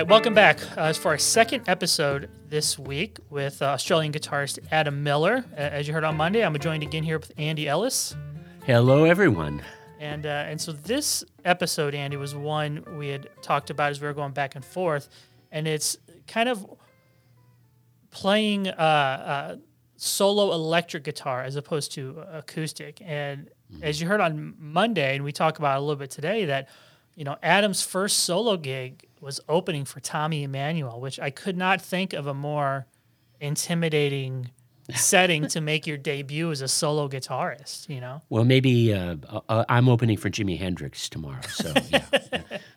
Right, 0.00 0.08
welcome 0.08 0.32
back. 0.32 0.58
Uh, 0.78 0.94
for 0.94 1.08
our 1.08 1.18
second 1.18 1.62
episode 1.68 2.30
this 2.48 2.78
week 2.78 3.18
with 3.28 3.60
uh, 3.60 3.66
Australian 3.66 4.14
guitarist 4.14 4.58
Adam 4.72 5.02
Miller. 5.02 5.44
Uh, 5.52 5.56
as 5.56 5.86
you 5.86 5.92
heard 5.92 6.04
on 6.04 6.16
Monday, 6.16 6.42
I'm 6.42 6.58
joined 6.58 6.82
again 6.82 7.02
here 7.02 7.18
with 7.18 7.30
Andy 7.36 7.68
Ellis. 7.68 8.16
Hello, 8.64 9.04
everyone. 9.04 9.62
And 9.98 10.24
uh, 10.24 10.46
and 10.48 10.58
so 10.58 10.72
this 10.72 11.22
episode, 11.44 11.94
Andy, 11.94 12.16
was 12.16 12.34
one 12.34 12.82
we 12.96 13.08
had 13.08 13.28
talked 13.42 13.68
about 13.68 13.90
as 13.90 14.00
we 14.00 14.06
were 14.06 14.14
going 14.14 14.32
back 14.32 14.54
and 14.54 14.64
forth, 14.64 15.10
and 15.52 15.68
it's 15.68 15.98
kind 16.26 16.48
of 16.48 16.64
playing 18.10 18.68
uh, 18.68 18.70
uh, 18.70 19.56
solo 19.96 20.52
electric 20.52 21.04
guitar 21.04 21.42
as 21.42 21.56
opposed 21.56 21.92
to 21.92 22.24
acoustic. 22.32 23.02
And 23.04 23.50
as 23.82 24.00
you 24.00 24.08
heard 24.08 24.22
on 24.22 24.54
Monday, 24.58 25.16
and 25.16 25.24
we 25.24 25.32
talk 25.32 25.58
about 25.58 25.76
a 25.76 25.80
little 25.80 25.96
bit 25.96 26.10
today, 26.10 26.46
that 26.46 26.70
you 27.16 27.24
know 27.24 27.36
Adam's 27.42 27.82
first 27.82 28.20
solo 28.20 28.56
gig 28.56 29.04
was 29.20 29.40
opening 29.48 29.84
for 29.84 30.00
Tommy 30.00 30.42
Emmanuel, 30.42 31.00
which 31.00 31.20
I 31.20 31.30
could 31.30 31.56
not 31.56 31.80
think 31.80 32.12
of 32.12 32.26
a 32.26 32.34
more 32.34 32.86
intimidating 33.40 34.50
setting 34.94 35.46
to 35.48 35.60
make 35.60 35.86
your 35.86 35.96
debut 35.96 36.50
as 36.50 36.60
a 36.62 36.68
solo 36.68 37.08
guitarist. 37.08 37.88
You 37.88 38.00
know. 38.00 38.22
Well, 38.28 38.44
maybe 38.44 38.92
uh, 38.92 39.16
uh, 39.48 39.64
I'm 39.68 39.88
opening 39.88 40.16
for 40.16 40.30
Jimi 40.30 40.58
Hendrix 40.58 41.08
tomorrow. 41.08 41.40
So, 41.48 41.72
yeah. 41.90 42.04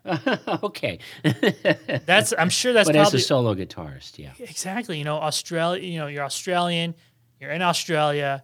yeah. 0.05 0.37
okay. 0.63 0.99
That's 2.05 2.33
I'm 2.37 2.49
sure 2.49 2.73
that's 2.73 2.89
but 2.89 2.95
probably 2.95 3.07
as 3.07 3.13
a 3.13 3.19
solo 3.19 3.55
guitarist, 3.55 4.17
yeah. 4.17 4.31
exactly. 4.39 4.97
You 4.97 5.05
know, 5.05 5.15
Australia. 5.15 5.81
You 5.83 5.99
know, 5.99 6.07
you're 6.07 6.23
Australian. 6.23 6.95
You're 7.39 7.51
in 7.51 7.61
Australia. 7.61 8.43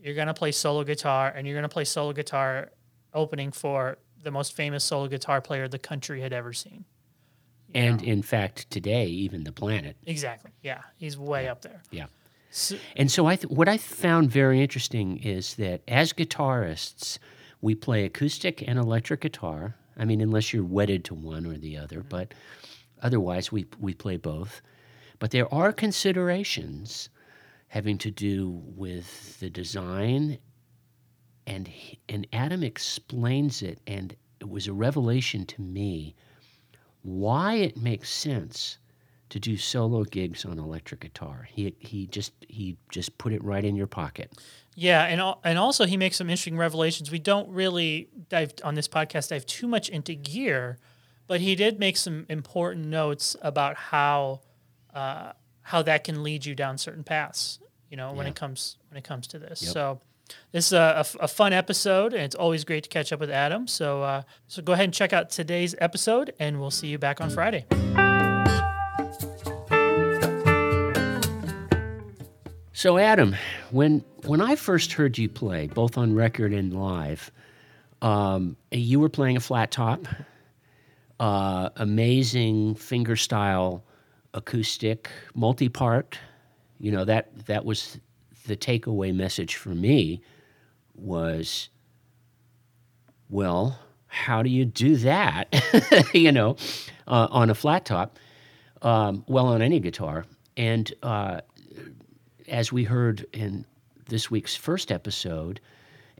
You're 0.00 0.14
gonna 0.14 0.34
play 0.34 0.52
solo 0.52 0.84
guitar, 0.84 1.32
and 1.34 1.46
you're 1.46 1.56
gonna 1.56 1.68
play 1.68 1.84
solo 1.84 2.12
guitar 2.12 2.70
opening 3.14 3.50
for 3.50 3.98
the 4.22 4.30
most 4.30 4.54
famous 4.54 4.84
solo 4.84 5.08
guitar 5.08 5.40
player 5.40 5.68
the 5.68 5.78
country 5.78 6.20
had 6.20 6.32
ever 6.32 6.52
seen. 6.52 6.84
And 7.74 8.02
in 8.02 8.22
fact, 8.22 8.70
today, 8.70 9.06
even 9.06 9.44
the 9.44 9.52
planet. 9.52 9.96
Exactly. 10.06 10.52
Yeah, 10.62 10.82
he's 10.96 11.18
way 11.18 11.48
up 11.48 11.62
there. 11.62 11.82
Yeah. 11.90 12.06
So, 12.50 12.76
And 12.96 13.10
so 13.10 13.26
I 13.26 13.36
th- 13.36 13.50
what 13.50 13.68
I 13.68 13.76
found 13.76 14.30
very 14.30 14.62
interesting 14.62 15.18
is 15.18 15.54
that 15.56 15.82
as 15.86 16.12
guitarists, 16.12 17.18
we 17.60 17.74
play 17.74 18.04
acoustic 18.04 18.66
and 18.66 18.78
electric 18.78 19.20
guitar. 19.20 19.76
I 19.98 20.04
mean, 20.04 20.20
unless 20.20 20.52
you're 20.52 20.64
wedded 20.64 21.04
to 21.06 21.14
one 21.14 21.44
or 21.44 21.58
the 21.58 21.76
other, 21.76 21.98
mm-hmm. 21.98 22.08
but 22.08 22.32
otherwise 23.02 23.52
we 23.52 23.66
we 23.78 23.92
play 23.94 24.16
both. 24.16 24.62
But 25.18 25.30
there 25.30 25.52
are 25.52 25.72
considerations 25.72 27.10
having 27.68 27.98
to 27.98 28.10
do 28.10 28.62
with 28.64 29.38
the 29.40 29.50
design 29.50 30.38
and 31.46 31.68
he- 31.68 31.98
and 32.08 32.26
Adam 32.32 32.62
explains 32.62 33.62
it 33.62 33.78
and 33.86 34.16
it 34.40 34.48
was 34.48 34.68
a 34.68 34.72
revelation 34.72 35.44
to 35.46 35.60
me 35.60 36.14
why 37.08 37.54
it 37.54 37.76
makes 37.76 38.10
sense 38.10 38.78
to 39.30 39.38
do 39.38 39.56
solo 39.56 40.04
gigs 40.04 40.44
on 40.44 40.58
electric 40.58 41.00
guitar. 41.00 41.46
He 41.50 41.74
he 41.78 42.06
just 42.06 42.32
he 42.48 42.76
just 42.90 43.16
put 43.18 43.32
it 43.32 43.42
right 43.44 43.64
in 43.64 43.76
your 43.76 43.86
pocket. 43.86 44.32
yeah, 44.74 45.04
and 45.04 45.20
al- 45.20 45.40
and 45.44 45.58
also 45.58 45.84
he 45.86 45.96
makes 45.96 46.16
some 46.16 46.28
interesting 46.30 46.56
revelations. 46.56 47.10
We 47.10 47.18
don't 47.18 47.48
really 47.50 48.08
dive 48.28 48.52
on 48.64 48.74
this 48.74 48.88
podcast 48.88 49.28
dive 49.30 49.44
too 49.46 49.66
much 49.68 49.88
into 49.90 50.14
gear, 50.14 50.78
but 51.26 51.40
he 51.40 51.54
did 51.54 51.78
make 51.78 51.96
some 51.96 52.24
important 52.28 52.86
notes 52.86 53.36
about 53.42 53.76
how 53.76 54.40
uh, 54.94 55.32
how 55.62 55.82
that 55.82 56.04
can 56.04 56.22
lead 56.22 56.46
you 56.46 56.54
down 56.54 56.78
certain 56.78 57.04
paths. 57.04 57.58
You 57.90 57.96
know, 57.96 58.12
when 58.12 58.26
Yeah. 58.26 58.30
it 58.30 58.36
comes 58.36 58.78
when 58.90 58.96
it 58.98 59.04
comes 59.04 59.26
to 59.28 59.38
this. 59.38 59.62
Yep. 59.62 59.72
So. 59.72 60.00
This 60.52 60.66
is 60.66 60.72
a 60.72 61.04
fun 61.28 61.52
episode, 61.52 62.12
and 62.12 62.22
it's 62.22 62.34
always 62.34 62.64
great 62.64 62.84
to 62.84 62.88
catch 62.88 63.12
up 63.12 63.20
with 63.20 63.30
Adam. 63.30 63.66
So, 63.66 64.02
uh, 64.02 64.22
so 64.46 64.62
go 64.62 64.72
ahead 64.72 64.84
and 64.84 64.94
check 64.94 65.12
out 65.12 65.30
today's 65.30 65.74
episode, 65.78 66.32
and 66.38 66.60
we'll 66.60 66.70
see 66.70 66.88
you 66.88 66.98
back 66.98 67.20
on 67.20 67.30
Friday. 67.30 67.66
So 72.72 72.96
Adam, 72.96 73.34
when 73.72 74.04
when 74.26 74.40
I 74.40 74.54
first 74.54 74.92
heard 74.92 75.18
you 75.18 75.28
play, 75.28 75.66
both 75.66 75.98
on 75.98 76.14
record 76.14 76.52
and 76.52 76.72
live, 76.72 77.32
um, 78.02 78.56
you 78.70 79.00
were 79.00 79.08
playing 79.08 79.36
a 79.36 79.40
flat 79.40 79.72
top, 79.72 80.06
uh, 81.18 81.70
amazing 81.74 82.76
fingerstyle 82.76 83.82
acoustic, 84.32 85.10
multi-part. 85.34 86.20
You 86.78 86.92
know 86.92 87.04
that 87.04 87.46
that 87.46 87.64
was 87.64 87.98
the 88.48 88.56
takeaway 88.56 89.14
message 89.14 89.54
for 89.54 89.70
me 89.70 90.20
was, 90.94 91.68
well, 93.30 93.78
how 94.08 94.42
do 94.42 94.50
you 94.50 94.64
do 94.64 94.96
that? 94.96 95.54
you 96.14 96.32
know, 96.32 96.56
uh, 97.06 97.28
on 97.30 97.50
a 97.50 97.54
flat 97.54 97.84
top, 97.84 98.18
um, 98.82 99.24
well, 99.28 99.46
on 99.46 99.62
any 99.62 99.78
guitar, 99.78 100.24
and 100.56 100.92
uh, 101.02 101.40
as 102.48 102.72
we 102.72 102.84
heard 102.84 103.26
in 103.32 103.64
this 104.08 104.30
week's 104.30 104.56
first 104.56 104.90
episode 104.90 105.60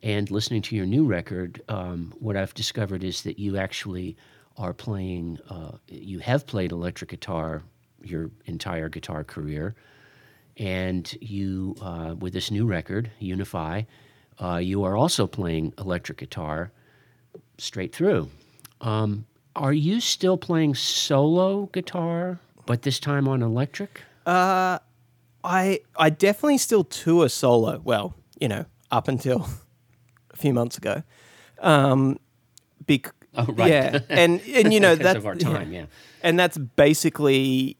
and 0.02 0.30
listening 0.30 0.62
to 0.62 0.76
your 0.76 0.86
new 0.86 1.04
record, 1.04 1.60
um, 1.68 2.14
what 2.20 2.36
I've 2.36 2.54
discovered 2.54 3.02
is 3.02 3.22
that 3.22 3.38
you 3.38 3.56
actually 3.56 4.16
are 4.56 4.74
playing, 4.74 5.38
uh, 5.48 5.72
you 5.88 6.18
have 6.18 6.46
played 6.46 6.72
electric 6.72 7.10
guitar 7.10 7.62
your 8.02 8.30
entire 8.46 8.88
guitar 8.88 9.24
career. 9.24 9.74
And 10.58 11.16
you, 11.20 11.76
uh, 11.80 12.14
with 12.18 12.32
this 12.32 12.50
new 12.50 12.66
record, 12.66 13.10
Unify, 13.20 13.82
uh, 14.40 14.56
you 14.56 14.82
are 14.84 14.96
also 14.96 15.26
playing 15.26 15.72
electric 15.78 16.18
guitar 16.18 16.72
straight 17.58 17.94
through. 17.94 18.28
Um, 18.80 19.26
are 19.54 19.72
you 19.72 20.00
still 20.00 20.36
playing 20.36 20.74
solo 20.74 21.66
guitar, 21.66 22.40
but 22.66 22.82
this 22.82 22.98
time 23.00 23.28
on 23.28 23.42
electric? 23.42 24.02
Uh, 24.26 24.78
I 25.44 25.80
I 25.96 26.10
definitely 26.10 26.58
still 26.58 26.84
tour 26.84 27.28
solo. 27.28 27.80
Well, 27.84 28.14
you 28.40 28.48
know, 28.48 28.66
up 28.90 29.08
until 29.08 29.48
a 30.32 30.36
few 30.36 30.52
months 30.52 30.76
ago. 30.76 31.02
Um, 31.60 32.18
bec- 32.86 33.12
Oh, 33.34 33.44
right. 33.52 33.68
Yeah, 33.70 33.98
and 34.08 34.40
and 34.52 34.72
you 34.72 34.80
know 34.84 34.96
that's 34.96 35.16
of 35.16 35.26
our 35.26 35.34
time, 35.36 35.72
yeah. 35.72 35.84
and 36.22 36.38
that's 36.38 36.58
basically 36.58 37.76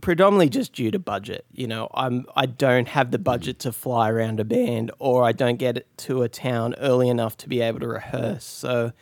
predominantly 0.00 0.48
just 0.48 0.72
due 0.72 0.90
to 0.90 0.98
budget. 0.98 1.44
You 1.52 1.66
know, 1.66 1.88
I'm 1.94 2.26
I 2.34 2.46
don't 2.46 2.88
have 2.88 3.10
the 3.10 3.18
budget 3.18 3.58
to 3.60 3.72
fly 3.72 4.10
around 4.10 4.40
a 4.40 4.44
band, 4.44 4.90
or 4.98 5.24
I 5.24 5.32
don't 5.32 5.56
get 5.56 5.86
to 5.98 6.22
a 6.22 6.28
town 6.28 6.74
early 6.78 7.08
enough 7.08 7.36
to 7.38 7.48
be 7.48 7.60
able 7.60 7.80
to 7.80 7.88
rehearse. 7.88 8.44
So, 8.44 8.92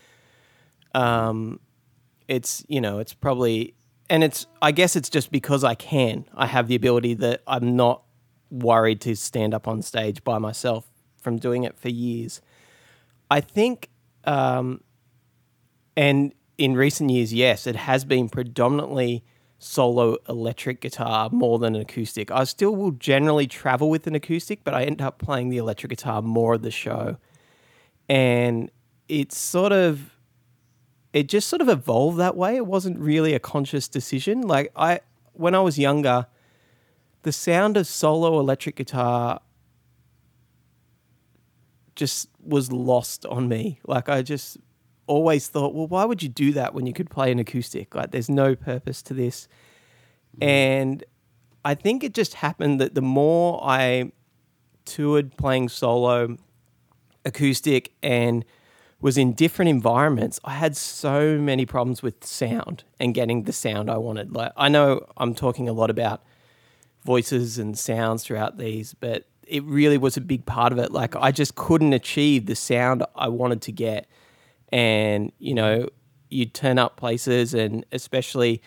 um, 0.95 1.61
it's 2.27 2.65
you 2.69 2.81
know, 2.81 2.99
it's 2.99 3.15
probably 3.15 3.75
and 4.11 4.23
it's 4.23 4.47
I 4.61 4.73
guess 4.73 4.97
it's 4.97 5.09
just 5.09 5.31
because 5.31 5.65
I 5.65 5.75
can. 5.75 6.25
I 6.35 6.47
have 6.47 6.69
the 6.69 6.75
ability 6.75 7.15
that 7.15 7.43
I'm 7.47 7.77
not 7.77 8.03
worried 8.51 9.01
to 9.03 9.15
stand 9.15 9.55
up 9.55 9.69
on 9.69 9.83
stage 9.83 10.25
by 10.25 10.39
myself 10.39 10.87
from 11.21 11.39
doing 11.39 11.65
it 11.65 11.79
for 11.79 11.89
years. 11.89 12.41
I 13.31 13.41
think 13.41 13.91
um, 14.25 14.83
and 15.97 16.35
in 16.59 16.75
recent 16.75 17.11
years, 17.11 17.33
yes, 17.33 17.67
it 17.67 17.77
has 17.77 18.05
been 18.05 18.29
predominantly 18.29 19.25
solo 19.59 20.17
electric 20.29 20.81
guitar 20.81 21.29
more 21.31 21.59
than 21.59 21.75
an 21.75 21.83
acoustic. 21.83 22.31
I 22.31 22.45
still 22.45 22.75
will 22.77 22.93
generally 22.93 23.47
travel 23.47 23.91
with 23.91 24.07
an 24.07 24.15
acoustic, 24.15 24.63
but 24.65 24.75
I 24.75 24.85
end 24.85 25.03
up 25.03 25.19
playing 25.19 25.49
the 25.49 25.57
electric 25.57 25.91
guitar 25.91 26.23
more 26.23 26.55
of 26.55 26.63
the 26.63 26.71
show. 26.71 27.17
And 28.09 28.71
it's 29.09 29.37
sort 29.37 29.73
of 29.73 30.15
it 31.13 31.29
just 31.29 31.49
sort 31.49 31.63
of 31.63 31.69
evolved 31.69 32.19
that 32.19 32.37
way. 32.37 32.57
It 32.57 32.67
wasn't 32.67 32.99
really 32.99 33.35
a 33.35 33.41
conscious 33.41 33.89
decision. 33.89 34.43
Like 34.43 34.71
I 34.77 35.01
when 35.33 35.55
I 35.55 35.61
was 35.61 35.79
younger, 35.79 36.27
the 37.23 37.33
sound 37.33 37.77
of 37.77 37.87
solo 37.87 38.39
electric 38.39 38.77
guitar 38.77 39.41
just 41.97 42.29
was 42.41 42.71
lost 42.71 43.27
on 43.27 43.49
me. 43.49 43.81
Like 43.87 44.09
I 44.09 44.23
just 44.23 44.59
always 45.09 45.49
thought, 45.49 45.75
well, 45.75 45.89
why 45.89 46.05
would 46.05 46.23
you 46.23 46.29
do 46.29 46.53
that 46.53 46.75
when 46.75 46.87
you 46.87 46.93
could 46.93 47.11
play 47.11 47.33
an 47.33 47.39
acoustic? 47.39 47.95
Like 47.95 48.13
there's 48.13 48.29
no 48.31 48.55
purpose 48.55 49.03
to 49.03 49.15
this. 49.15 49.49
Mm-hmm. 50.37 50.49
And 50.49 51.05
I 51.65 51.75
think 51.75 52.05
it 52.05 52.15
just 52.15 52.35
happened 52.35 52.81
that 52.81 52.95
the 52.95 53.03
more 53.03 53.61
I 53.63 54.13
toured 54.85 55.37
playing 55.37 55.69
solo 55.69 56.37
acoustic 57.25 57.93
and 58.03 58.45
was 59.01 59.17
in 59.17 59.33
different 59.33 59.69
environments, 59.69 60.41
I 60.45 60.55
had 60.55 60.77
so 60.77 61.39
many 61.39 61.67
problems 61.67 62.03
with 62.03 62.25
sound 62.25 62.85
and 62.99 63.15
getting 63.15 63.45
the 63.45 63.53
sound 63.53 63.91
I 63.91 63.97
wanted. 63.97 64.35
Like 64.35 64.53
I 64.57 64.69
know 64.69 65.07
I'm 65.17 65.35
talking 65.35 65.69
a 65.69 65.73
lot 65.73 65.91
about 65.91 66.23
voices 67.05 67.59
and 67.59 67.79
sounds 67.79 68.25
throughout 68.25 68.59
these, 68.59 68.95
but 68.95 69.25
it 69.47 69.65
really 69.65 69.99
was 69.99 70.17
a 70.17 70.21
big 70.21 70.47
part 70.47 70.73
of 70.73 70.79
it. 70.79 70.93
Like 70.93 71.17
I 71.17 71.33
just 71.33 71.55
couldn't 71.55 71.93
achieve 71.93 72.47
the 72.47 72.57
sound 72.57 73.05
I 73.15 73.29
wanted 73.29 73.63
to 73.63 73.73
get. 73.73 74.07
And, 74.71 75.33
you 75.39 75.55
know, 75.55 75.89
you'd 76.29 76.55
turn 76.55 76.79
up 76.79 76.97
places 76.97 77.55
and 77.55 77.85
especially 77.93 78.63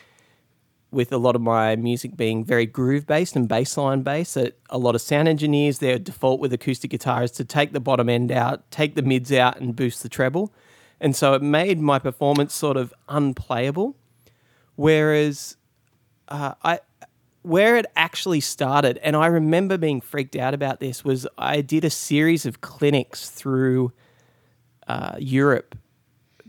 with 0.92 1.12
a 1.14 1.18
lot 1.18 1.36
of 1.36 1.42
my 1.42 1.76
music 1.78 2.18
being 2.18 2.44
very 2.44 2.66
groove 2.66 3.08
based 3.08 3.36
and 3.36 3.48
bassline 3.48 4.04
based, 4.04 4.36
that 4.36 4.60
a 4.70 4.78
lot 4.78 4.94
of 4.94 5.02
sound 5.02 5.28
engineers, 5.28 5.80
their 5.80 5.98
default 5.98 6.42
with 6.42 6.52
acoustic 6.52 6.92
guitar 6.92 7.24
is 7.24 7.32
to 7.32 7.46
take 7.46 7.72
the 7.72 7.80
bottom 7.80 8.10
end 8.10 8.32
out, 8.32 8.70
take 8.72 8.96
the 8.96 9.02
mids 9.02 9.32
out, 9.32 9.60
and 9.60 9.76
boost 9.76 10.04
the 10.04 10.10
treble. 10.10 10.54
And 11.00 11.16
so 11.16 11.34
it 11.34 11.42
made 11.42 11.80
my 11.80 11.98
performance 11.98 12.54
sort 12.54 12.76
of 12.76 12.94
unplayable. 13.08 13.96
Whereas 14.76 15.56
uh, 16.28 16.56
I, 16.62 16.80
where 17.42 17.78
it 17.78 17.86
actually 17.96 18.42
started, 18.42 19.00
and 19.02 19.16
I 19.16 19.28
remember 19.28 19.78
being 19.78 20.02
freaked 20.02 20.36
out 20.36 20.54
about 20.54 20.80
this, 20.82 21.06
was 21.06 21.26
I 21.38 21.62
did 21.62 21.86
a 21.86 21.90
series 21.90 22.46
of 22.46 22.62
clinics 22.62 23.30
through 23.30 23.94
uh, 24.88 25.16
Europe 25.20 25.76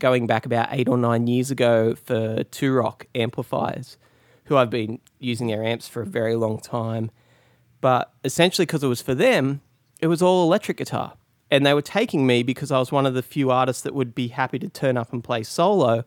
going 0.03 0.27
back 0.27 0.45
about 0.45 0.67
eight 0.73 0.89
or 0.89 0.99
nine 0.99 1.29
years 1.29 1.53
ago 1.53 1.95
for 1.95 2.43
Two 2.51 2.75
Rock 2.75 3.07
amplifiers 3.15 3.97
who 4.47 4.57
I've 4.57 4.69
been 4.69 4.99
using 5.21 5.47
their 5.47 5.63
amps 5.63 5.87
for 5.87 6.03
a 6.03 6.07
very 6.07 6.35
long 6.35 6.59
time. 6.59 7.13
But 7.81 8.13
essentially, 8.25 8.67
because 8.67 8.83
it 8.83 8.89
was 8.89 9.01
for 9.01 9.15
them, 9.15 9.61
it 10.01 10.09
was 10.09 10.21
all 10.21 10.43
electric 10.43 10.79
guitar. 10.79 11.13
And 11.53 11.65
they 11.65 11.73
were 11.73 11.83
taking 11.83 12.27
me 12.27 12.43
because 12.43 12.73
I 12.73 12.81
was 12.81 12.91
one 12.91 13.07
of 13.07 13.15
the 13.15 13.23
few 13.23 13.53
artists 13.53 13.83
that 13.85 13.95
would 13.95 14.13
be 14.13 14.29
happy 14.29 14.59
to 14.59 14.69
turn 14.69 14.97
up 14.97 15.13
and 15.13 15.23
play 15.23 15.45
solo. 15.45 16.05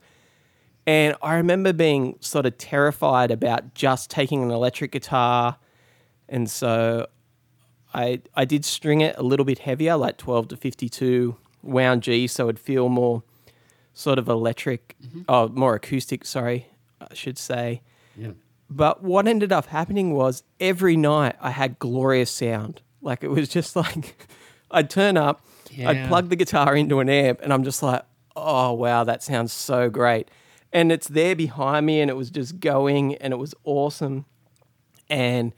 And 0.85 1.15
I 1.21 1.35
remember 1.35 1.71
being 1.71 2.17
sort 2.19 2.45
of 2.45 2.57
terrified 2.57 3.31
about 3.31 3.75
just 3.75 4.09
taking 4.09 4.43
an 4.43 4.51
electric 4.51 4.91
guitar. 4.91 5.57
And 6.27 6.51
so 6.51 7.07
I, 7.93 8.19
I 8.35 8.43
did 8.43 8.65
string 8.65 8.99
it 8.99 9.15
a 9.17 9.23
little 9.23 9.45
bit 9.45 9.59
heavier, 9.59 9.95
like 9.95 10.17
12 10.17 10.49
to 10.49 10.57
52 10.57 11.37
wound 11.63 12.03
G, 12.03 12.27
so 12.27 12.49
it'd 12.49 12.59
feel 12.59 12.89
more 12.89 13.23
sort 13.95 14.19
of 14.19 14.27
electric, 14.27 14.95
mm-hmm. 15.03 15.21
oh, 15.27 15.47
more 15.47 15.73
acoustic, 15.73 16.25
sorry, 16.25 16.67
I 17.01 17.13
should 17.15 17.39
say. 17.39 17.81
Yeah. 18.15 18.31
But 18.69 19.01
what 19.01 19.27
ended 19.27 19.51
up 19.51 19.67
happening 19.67 20.13
was 20.13 20.43
every 20.59 20.97
night 20.97 21.35
I 21.39 21.51
had 21.51 21.79
glorious 21.79 22.29
sound. 22.29 22.81
Like 23.01 23.23
it 23.23 23.29
was 23.29 23.49
just 23.49 23.75
like 23.75 24.27
I'd 24.69 24.89
turn 24.89 25.17
up, 25.17 25.43
I'd 25.83 26.07
plug 26.07 26.29
the 26.29 26.35
guitar 26.35 26.75
into 26.75 26.99
an 26.99 27.09
amp, 27.09 27.41
and 27.41 27.51
I'm 27.51 27.63
just 27.63 27.81
like, 27.81 28.03
oh 28.35 28.73
wow, 28.73 29.03
that 29.03 29.23
sounds 29.23 29.51
so 29.51 29.89
great. 29.89 30.29
And 30.73 30.91
it's 30.91 31.07
there 31.07 31.35
behind 31.35 31.85
me, 31.85 32.01
and 32.01 32.11
it 32.11 32.15
was 32.15 32.29
just 32.29 32.59
going, 32.59 33.15
and 33.15 33.33
it 33.33 33.37
was 33.37 33.55
awesome. 33.63 34.25
And 35.09 35.53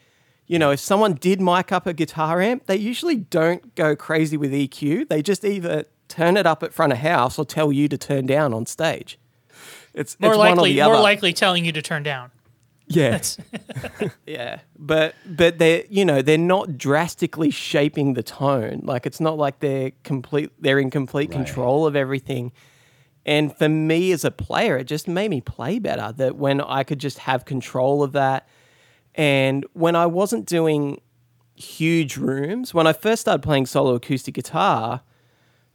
you 0.46 0.60
know, 0.60 0.72
if 0.72 0.80
someone 0.80 1.16
did 1.16 1.42
mic 1.42 1.72
up 1.72 1.88
a 1.88 1.94
guitar 1.94 2.42
amp, 2.42 2.68
they 2.68 2.78
usually 2.78 3.16
don't 3.16 3.76
go 3.76 3.96
crazy 3.96 4.38
with 4.38 4.52
EQ. 4.52 5.10
They 5.10 5.22
just 5.22 5.44
either 5.44 5.86
turn 6.18 6.36
it 6.36 6.48
up 6.48 6.64
at 6.64 6.74
front 6.74 6.92
of 6.92 7.00
house 7.00 7.38
or 7.38 7.46
tell 7.46 7.72
you 7.72 7.88
to 7.88 7.98
turn 7.98 8.26
down 8.26 8.54
on 8.54 8.66
stage. 8.66 9.20
It's 9.94 10.20
More 10.20 10.32
it's 10.32 10.40
likely, 10.40 10.76
more 10.82 11.00
likely 11.00 11.34
telling 11.34 11.64
you 11.64 11.72
to 11.72 11.82
turn 11.82 12.04
down. 12.04 12.32
Yeah. 12.88 13.22
yeah. 14.26 14.60
But 14.78 15.16
but 15.26 15.60
they're 15.60 15.84
you 15.90 16.06
know, 16.06 16.22
they're 16.22 16.38
not 16.38 16.78
drastically 16.78 17.52
shaping 17.52 18.14
the 18.14 18.24
tone. 18.24 18.82
Like 18.84 19.06
it's 19.06 19.20
not 19.20 19.38
like 19.38 19.60
they're 19.60 19.92
complete 20.04 20.52
they're 20.60 20.80
in 20.80 20.90
complete 20.90 21.32
control 21.32 21.86
of 21.86 21.96
everything. 21.96 22.52
And 23.26 23.56
for 23.56 23.68
me 23.68 24.14
as 24.14 24.24
a 24.24 24.32
player, 24.32 24.78
it 24.78 24.86
just 24.86 25.08
made 25.08 25.30
me 25.30 25.42
play 25.42 25.80
better. 25.80 26.14
That 26.14 26.38
when 26.38 26.62
I 26.62 26.84
could 26.84 27.00
just 27.00 27.20
have 27.20 27.46
control 27.46 28.04
of 28.04 28.14
that. 28.14 28.48
And 29.16 29.66
when 29.74 29.96
I 29.96 30.06
wasn't 30.06 30.46
doing 30.46 31.02
huge 31.56 32.18
rooms, 32.18 32.74
when 32.74 32.86
I 32.88 32.94
first 32.94 33.22
started 33.22 33.42
playing 33.42 33.66
solo 33.66 33.96
acoustic 33.96 34.36
guitar, 34.36 35.02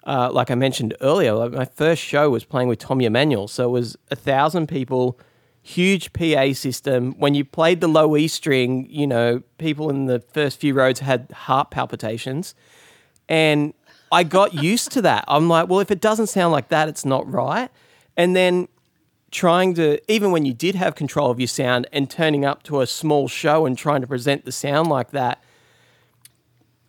uh, 0.06 0.30
like 0.32 0.50
I 0.50 0.54
mentioned 0.54 0.94
earlier, 1.00 1.32
like 1.34 1.52
my 1.52 1.64
first 1.64 2.02
show 2.02 2.30
was 2.30 2.44
playing 2.44 2.68
with 2.68 2.78
Tommy 2.78 3.04
Emmanuel. 3.04 3.48
So 3.48 3.64
it 3.64 3.72
was 3.72 3.96
a 4.10 4.16
thousand 4.16 4.66
people, 4.66 5.18
huge 5.62 6.12
PA 6.12 6.52
system. 6.52 7.12
When 7.18 7.34
you 7.34 7.44
played 7.44 7.80
the 7.80 7.88
low 7.88 8.16
E 8.16 8.28
string, 8.28 8.86
you 8.90 9.06
know, 9.06 9.42
people 9.58 9.90
in 9.90 10.06
the 10.06 10.20
first 10.20 10.60
few 10.60 10.74
rows 10.74 10.98
had 11.00 11.30
heart 11.32 11.70
palpitations. 11.70 12.54
And 13.28 13.74
I 14.10 14.24
got 14.24 14.54
used 14.62 14.90
to 14.92 15.02
that. 15.02 15.24
I'm 15.28 15.48
like, 15.48 15.68
well, 15.68 15.80
if 15.80 15.90
it 15.90 16.00
doesn't 16.00 16.26
sound 16.26 16.52
like 16.52 16.68
that, 16.68 16.88
it's 16.88 17.04
not 17.04 17.30
right. 17.30 17.70
And 18.16 18.34
then 18.34 18.68
trying 19.30 19.74
to, 19.74 19.98
even 20.12 20.30
when 20.30 20.44
you 20.44 20.52
did 20.52 20.74
have 20.74 20.94
control 20.94 21.30
of 21.30 21.40
your 21.40 21.46
sound 21.46 21.86
and 21.92 22.10
turning 22.10 22.44
up 22.44 22.62
to 22.64 22.80
a 22.80 22.86
small 22.86 23.28
show 23.28 23.66
and 23.66 23.78
trying 23.78 24.02
to 24.02 24.06
present 24.06 24.44
the 24.44 24.52
sound 24.52 24.88
like 24.88 25.10
that, 25.12 25.42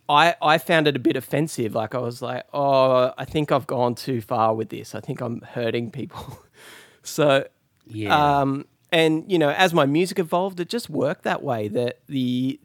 I, 0.09 0.35
I 0.41 0.57
found 0.57 0.87
it 0.87 0.95
a 0.95 0.99
bit 0.99 1.15
offensive. 1.15 1.73
Like 1.75 1.95
I 1.95 1.99
was 1.99 2.21
like, 2.21 2.43
oh, 2.53 3.13
I 3.17 3.25
think 3.25 3.51
I've 3.51 3.67
gone 3.67 3.95
too 3.95 4.19
far 4.21 4.53
with 4.53 4.69
this. 4.69 4.93
I 4.95 4.99
think 4.99 5.21
I'm 5.21 5.41
hurting 5.41 5.91
people. 5.91 6.39
so, 7.03 7.47
Yeah. 7.85 8.39
um, 8.41 8.65
and 8.91 9.31
you 9.31 9.39
know, 9.39 9.49
as 9.49 9.73
my 9.73 9.85
music 9.85 10.19
evolved, 10.19 10.59
it 10.59 10.69
just 10.69 10.89
worked 10.89 11.23
that 11.23 11.41
way. 11.41 11.67
That 11.69 11.99
the 12.07 12.59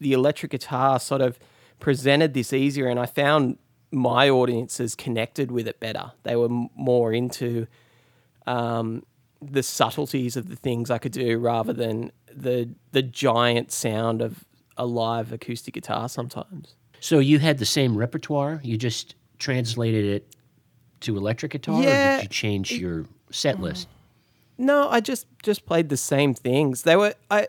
the 0.00 0.12
electric 0.12 0.50
guitar 0.52 0.98
sort 1.00 1.20
of 1.20 1.38
presented 1.78 2.34
this 2.34 2.52
easier, 2.52 2.88
and 2.88 2.98
I 2.98 3.06
found 3.06 3.58
my 3.92 4.28
audiences 4.28 4.94
connected 4.94 5.50
with 5.50 5.66
it 5.68 5.80
better. 5.80 6.12
They 6.24 6.36
were 6.36 6.46
m- 6.50 6.68
more 6.74 7.12
into 7.12 7.66
um, 8.46 9.04
the 9.42 9.62
subtleties 9.62 10.36
of 10.36 10.48
the 10.48 10.56
things 10.56 10.90
I 10.90 10.98
could 10.98 11.12
do 11.12 11.38
rather 11.38 11.72
than 11.72 12.12
the 12.34 12.70
the 12.92 13.02
giant 13.02 13.70
sound 13.72 14.20
of 14.22 14.44
a 14.76 14.86
live 14.86 15.32
acoustic 15.32 15.74
guitar. 15.74 16.08
Sometimes. 16.08 16.74
So 17.00 17.18
you 17.18 17.38
had 17.38 17.58
the 17.58 17.66
same 17.66 17.96
repertoire. 17.96 18.60
You 18.62 18.76
just 18.76 19.14
translated 19.38 20.04
it 20.04 20.36
to 21.00 21.16
electric 21.16 21.52
guitar, 21.52 21.80
or 21.80 21.82
Yeah, 21.82 22.16
did 22.16 22.22
you 22.24 22.28
change 22.28 22.72
your 22.72 23.06
set 23.30 23.60
list? 23.60 23.88
No, 24.58 24.88
I 24.88 25.00
just 25.00 25.26
just 25.42 25.64
played 25.64 25.88
the 25.88 25.96
same 25.96 26.34
things. 26.34 26.82
They 26.82 26.96
were 26.96 27.14
I 27.30 27.48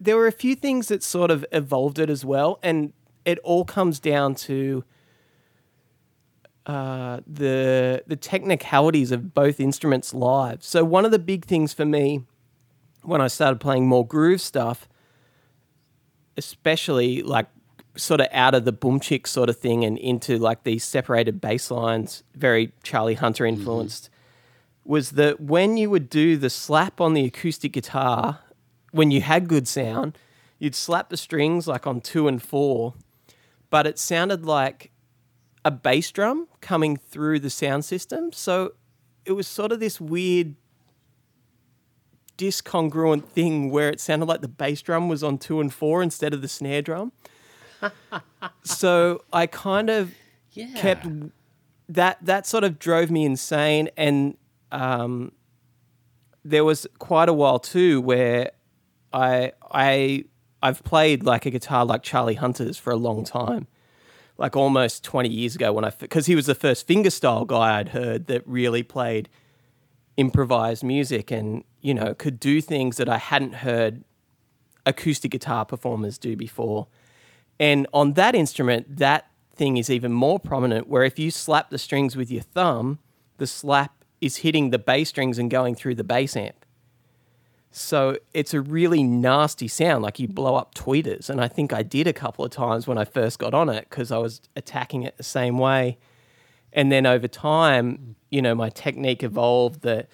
there 0.00 0.16
were 0.16 0.26
a 0.26 0.32
few 0.32 0.54
things 0.54 0.88
that 0.88 1.02
sort 1.02 1.30
of 1.30 1.44
evolved 1.50 1.98
it 1.98 2.08
as 2.10 2.24
well, 2.24 2.58
and 2.62 2.92
it 3.24 3.38
all 3.40 3.64
comes 3.64 3.98
down 3.98 4.34
to 4.36 4.84
uh, 6.66 7.20
the 7.26 8.02
the 8.06 8.16
technicalities 8.16 9.10
of 9.12 9.34
both 9.34 9.58
instruments 9.58 10.14
live. 10.14 10.62
So 10.62 10.84
one 10.84 11.04
of 11.04 11.10
the 11.10 11.18
big 11.18 11.44
things 11.44 11.72
for 11.72 11.84
me 11.84 12.24
when 13.02 13.20
I 13.20 13.26
started 13.26 13.60
playing 13.60 13.86
more 13.86 14.06
groove 14.06 14.40
stuff, 14.40 14.88
especially 16.36 17.22
like 17.22 17.48
sort 17.96 18.20
of 18.20 18.26
out 18.32 18.54
of 18.54 18.64
the 18.64 18.72
boom 18.72 19.00
chick 19.00 19.26
sort 19.26 19.48
of 19.48 19.56
thing 19.56 19.84
and 19.84 19.98
into 19.98 20.38
like 20.38 20.64
these 20.64 20.84
separated 20.84 21.40
bass 21.40 21.70
lines, 21.70 22.22
very 22.34 22.72
Charlie 22.82 23.14
Hunter 23.14 23.46
influenced 23.46 24.04
mm-hmm. 24.04 24.92
was 24.92 25.10
that 25.12 25.40
when 25.40 25.76
you 25.76 25.90
would 25.90 26.10
do 26.10 26.36
the 26.36 26.50
slap 26.50 27.00
on 27.00 27.14
the 27.14 27.24
acoustic 27.24 27.72
guitar, 27.72 28.40
when 28.90 29.10
you 29.10 29.20
had 29.20 29.48
good 29.48 29.68
sound, 29.68 30.18
you'd 30.58 30.74
slap 30.74 31.08
the 31.08 31.16
strings 31.16 31.66
like 31.66 31.86
on 31.86 32.00
two 32.00 32.28
and 32.28 32.42
four, 32.42 32.94
but 33.70 33.86
it 33.86 33.98
sounded 33.98 34.44
like 34.44 34.90
a 35.64 35.70
bass 35.70 36.10
drum 36.10 36.48
coming 36.60 36.96
through 36.96 37.40
the 37.40 37.50
sound 37.50 37.84
system. 37.84 38.32
So 38.32 38.74
it 39.24 39.32
was 39.32 39.46
sort 39.46 39.72
of 39.72 39.80
this 39.80 40.00
weird 40.00 40.56
discongruent 42.36 43.24
thing 43.24 43.70
where 43.70 43.88
it 43.88 44.00
sounded 44.00 44.26
like 44.26 44.40
the 44.40 44.48
bass 44.48 44.82
drum 44.82 45.08
was 45.08 45.22
on 45.22 45.38
two 45.38 45.60
and 45.60 45.72
four 45.72 46.02
instead 46.02 46.34
of 46.34 46.42
the 46.42 46.48
snare 46.48 46.82
drum. 46.82 47.12
So 48.62 49.22
I 49.32 49.46
kind 49.46 49.90
of 49.90 50.14
Yeah. 50.52 50.68
kept 50.76 51.06
that 51.88 52.18
that 52.24 52.46
sort 52.46 52.64
of 52.64 52.78
drove 52.78 53.10
me 53.10 53.24
insane 53.24 53.90
and 53.96 54.36
um, 54.72 55.32
there 56.44 56.64
was 56.64 56.86
quite 56.98 57.28
a 57.28 57.32
while 57.32 57.58
too 57.58 58.00
where 58.00 58.50
I 59.12 59.52
I 59.70 60.24
I've 60.62 60.82
played 60.84 61.24
like 61.24 61.46
a 61.46 61.50
guitar 61.50 61.84
like 61.84 62.02
Charlie 62.02 62.34
Hunter's 62.34 62.78
for 62.78 62.90
a 62.92 62.96
long 62.96 63.24
time 63.24 63.66
like 64.36 64.56
almost 64.56 65.04
20 65.04 65.28
years 65.28 65.54
ago 65.54 65.72
when 65.72 65.84
I 65.84 65.90
because 65.90 66.26
he 66.26 66.34
was 66.34 66.46
the 66.46 66.54
first 66.54 66.88
fingerstyle 66.88 67.46
guy 67.46 67.78
I'd 67.78 67.90
heard 67.90 68.26
that 68.26 68.42
really 68.46 68.82
played 68.82 69.28
improvised 70.16 70.82
music 70.84 71.30
and 71.30 71.64
you 71.80 71.92
know 71.94 72.14
could 72.14 72.38
do 72.40 72.60
things 72.60 72.96
that 72.96 73.08
I 73.08 73.18
hadn't 73.18 73.56
heard 73.56 74.04
acoustic 74.86 75.30
guitar 75.30 75.64
performers 75.64 76.18
do 76.18 76.36
before. 76.36 76.86
And 77.58 77.86
on 77.92 78.14
that 78.14 78.34
instrument, 78.34 78.96
that 78.96 79.30
thing 79.54 79.76
is 79.76 79.88
even 79.88 80.12
more 80.12 80.40
prominent 80.40 80.88
where 80.88 81.04
if 81.04 81.18
you 81.18 81.30
slap 81.30 81.70
the 81.70 81.78
strings 81.78 82.16
with 82.16 82.30
your 82.30 82.42
thumb, 82.42 82.98
the 83.38 83.46
slap 83.46 84.04
is 84.20 84.38
hitting 84.38 84.70
the 84.70 84.78
bass 84.78 85.10
strings 85.10 85.38
and 85.38 85.50
going 85.50 85.74
through 85.74 85.94
the 85.94 86.04
bass 86.04 86.36
amp. 86.36 86.64
So 87.70 88.18
it's 88.32 88.54
a 88.54 88.60
really 88.60 89.02
nasty 89.02 89.66
sound, 89.66 90.04
like 90.04 90.20
you 90.20 90.28
blow 90.28 90.54
up 90.54 90.74
tweeters. 90.76 91.28
And 91.28 91.40
I 91.40 91.48
think 91.48 91.72
I 91.72 91.82
did 91.82 92.06
a 92.06 92.12
couple 92.12 92.44
of 92.44 92.52
times 92.52 92.86
when 92.86 92.98
I 92.98 93.04
first 93.04 93.40
got 93.40 93.52
on 93.52 93.68
it 93.68 93.88
because 93.90 94.12
I 94.12 94.18
was 94.18 94.40
attacking 94.54 95.02
it 95.02 95.16
the 95.16 95.24
same 95.24 95.58
way. 95.58 95.98
And 96.72 96.92
then 96.92 97.04
over 97.04 97.26
time, 97.26 98.14
you 98.30 98.40
know, 98.40 98.54
my 98.54 98.68
technique 98.68 99.22
evolved 99.24 99.82
that 99.82 100.08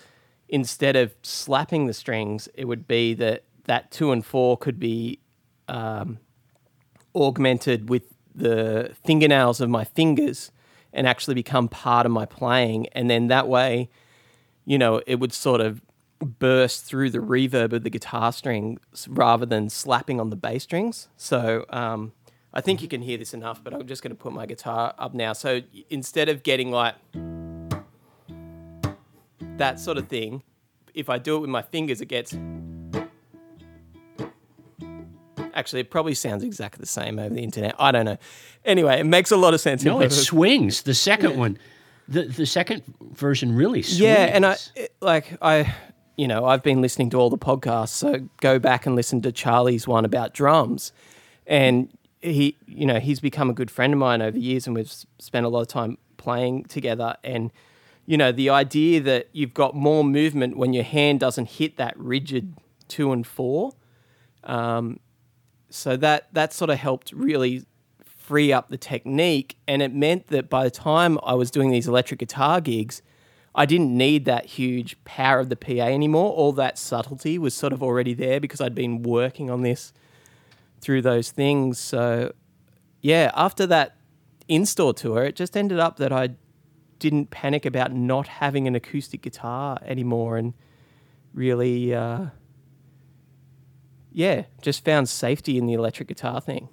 instead 0.48 0.96
of 0.96 1.14
slapping 1.22 1.86
the 1.86 1.92
strings, 1.92 2.48
it 2.54 2.64
would 2.64 2.88
be 2.88 3.12
that 3.14 3.44
that 3.64 3.90
two 3.90 4.10
and 4.10 4.24
four 4.24 4.56
could 4.56 4.80
be 4.80 5.20
um, 5.68 6.18
augmented 7.14 7.88
with 7.88 8.02
the 8.34 8.94
fingernails 9.04 9.60
of 9.60 9.68
my 9.68 9.84
fingers 9.84 10.52
and 10.92 11.06
actually 11.06 11.34
become 11.34 11.68
part 11.68 12.06
of 12.06 12.12
my 12.12 12.26
playing. 12.26 12.86
And 12.88 13.10
then 13.10 13.28
that 13.28 13.48
way, 13.48 13.88
you 14.64 14.78
know, 14.78 15.02
it 15.06 15.16
would 15.16 15.32
sort 15.32 15.60
of 15.60 15.82
burst 16.20 16.84
through 16.84 17.10
the 17.10 17.18
reverb 17.18 17.72
of 17.72 17.82
the 17.82 17.90
guitar 17.90 18.32
strings 18.32 19.06
rather 19.08 19.46
than 19.46 19.70
slapping 19.70 20.20
on 20.20 20.30
the 20.30 20.36
bass 20.36 20.64
strings. 20.64 21.08
So 21.16 21.64
um, 21.70 22.12
I 22.52 22.60
think 22.60 22.82
you 22.82 22.88
can 22.88 23.02
hear 23.02 23.16
this 23.16 23.32
enough, 23.32 23.62
but 23.64 23.72
I'm 23.72 23.86
just 23.86 24.02
going 24.02 24.14
to 24.14 24.20
put 24.20 24.32
my 24.32 24.46
guitar 24.46 24.94
up 24.98 25.14
now. 25.14 25.32
So 25.32 25.62
instead 25.88 26.28
of 26.28 26.42
getting 26.42 26.70
like 26.70 26.94
that 29.56 29.80
sort 29.80 29.96
of 29.98 30.08
thing, 30.08 30.42
if 30.94 31.08
I 31.08 31.18
do 31.18 31.36
it 31.36 31.40
with 31.40 31.50
my 31.50 31.62
fingers, 31.62 32.00
it 32.00 32.06
gets. 32.06 32.34
Actually, 35.60 35.80
it 35.80 35.90
probably 35.90 36.14
sounds 36.14 36.42
exactly 36.42 36.80
the 36.80 36.86
same 36.86 37.18
over 37.18 37.34
the 37.34 37.42
internet. 37.42 37.74
I 37.78 37.92
don't 37.92 38.06
know. 38.06 38.16
Anyway, 38.64 38.98
it 38.98 39.04
makes 39.04 39.30
a 39.30 39.36
lot 39.36 39.52
of 39.52 39.60
sense. 39.60 39.84
No, 39.84 40.00
it 40.00 40.10
swings. 40.30 40.82
The 40.82 40.94
second 40.94 41.36
one, 41.36 41.58
the 42.08 42.22
the 42.22 42.46
second 42.46 42.82
version 43.12 43.54
really 43.54 43.82
swings. 43.82 44.00
Yeah, 44.00 44.30
and 44.32 44.46
I 44.46 44.56
it, 44.74 44.94
like 45.02 45.36
I, 45.42 45.74
you 46.16 46.26
know, 46.26 46.46
I've 46.46 46.62
been 46.62 46.80
listening 46.80 47.10
to 47.10 47.18
all 47.18 47.28
the 47.28 47.36
podcasts, 47.36 47.90
so 47.90 48.26
go 48.40 48.58
back 48.58 48.86
and 48.86 48.96
listen 48.96 49.20
to 49.20 49.32
Charlie's 49.32 49.86
one 49.86 50.06
about 50.06 50.32
drums, 50.32 50.92
and 51.46 51.90
he, 52.22 52.56
you 52.66 52.86
know, 52.86 52.98
he's 52.98 53.20
become 53.20 53.50
a 53.50 53.54
good 53.54 53.70
friend 53.70 53.92
of 53.92 53.98
mine 53.98 54.22
over 54.22 54.32
the 54.32 54.40
years, 54.40 54.66
and 54.66 54.74
we've 54.74 54.92
spent 55.18 55.44
a 55.44 55.50
lot 55.50 55.60
of 55.60 55.68
time 55.68 55.98
playing 56.16 56.64
together. 56.64 57.16
And 57.22 57.52
you 58.06 58.16
know, 58.16 58.32
the 58.32 58.48
idea 58.48 59.00
that 59.02 59.28
you've 59.32 59.54
got 59.54 59.76
more 59.76 60.04
movement 60.04 60.56
when 60.56 60.72
your 60.72 60.84
hand 60.84 61.20
doesn't 61.20 61.50
hit 61.50 61.76
that 61.76 61.96
rigid 61.98 62.54
two 62.88 63.12
and 63.12 63.26
four, 63.26 63.72
um, 64.44 64.98
so 65.70 65.96
that 65.96 66.32
that 66.34 66.52
sort 66.52 66.70
of 66.70 66.78
helped 66.78 67.12
really 67.12 67.64
free 68.04 68.52
up 68.52 68.68
the 68.68 68.78
technique, 68.78 69.56
and 69.66 69.82
it 69.82 69.94
meant 69.94 70.28
that 70.28 70.48
by 70.48 70.64
the 70.64 70.70
time 70.70 71.18
I 71.22 71.34
was 71.34 71.50
doing 71.50 71.70
these 71.70 71.88
electric 71.88 72.20
guitar 72.20 72.60
gigs. 72.60 73.02
I 73.52 73.66
didn't 73.66 73.96
need 73.96 74.26
that 74.26 74.46
huge 74.46 75.02
power 75.02 75.40
of 75.40 75.48
the 75.48 75.56
PA 75.56 75.88
anymore. 75.88 76.32
All 76.32 76.52
that 76.52 76.78
subtlety 76.78 77.36
was 77.36 77.52
sort 77.52 77.72
of 77.72 77.82
already 77.82 78.14
there 78.14 78.38
because 78.38 78.60
I'd 78.60 78.76
been 78.76 79.02
working 79.02 79.50
on 79.50 79.62
this 79.62 79.92
through 80.80 81.02
those 81.02 81.30
things. 81.30 81.78
So, 81.78 82.32
yeah, 83.00 83.32
after 83.34 83.66
that 83.66 83.96
in 84.46 84.66
store 84.66 84.94
tour, 84.94 85.24
it 85.24 85.36
just 85.36 85.56
ended 85.56 85.80
up 85.80 85.96
that 85.96 86.12
I 86.12 86.30
didn't 86.98 87.30
panic 87.30 87.66
about 87.66 87.92
not 87.92 88.28
having 88.28 88.68
an 88.68 88.76
acoustic 88.76 89.22
guitar 89.22 89.78
anymore 89.82 90.36
and 90.36 90.54
really, 91.34 91.94
uh, 91.94 92.26
yeah, 94.12 94.44
just 94.62 94.84
found 94.84 95.08
safety 95.08 95.58
in 95.58 95.66
the 95.66 95.74
electric 95.74 96.08
guitar 96.08 96.40
thing. 96.40 96.68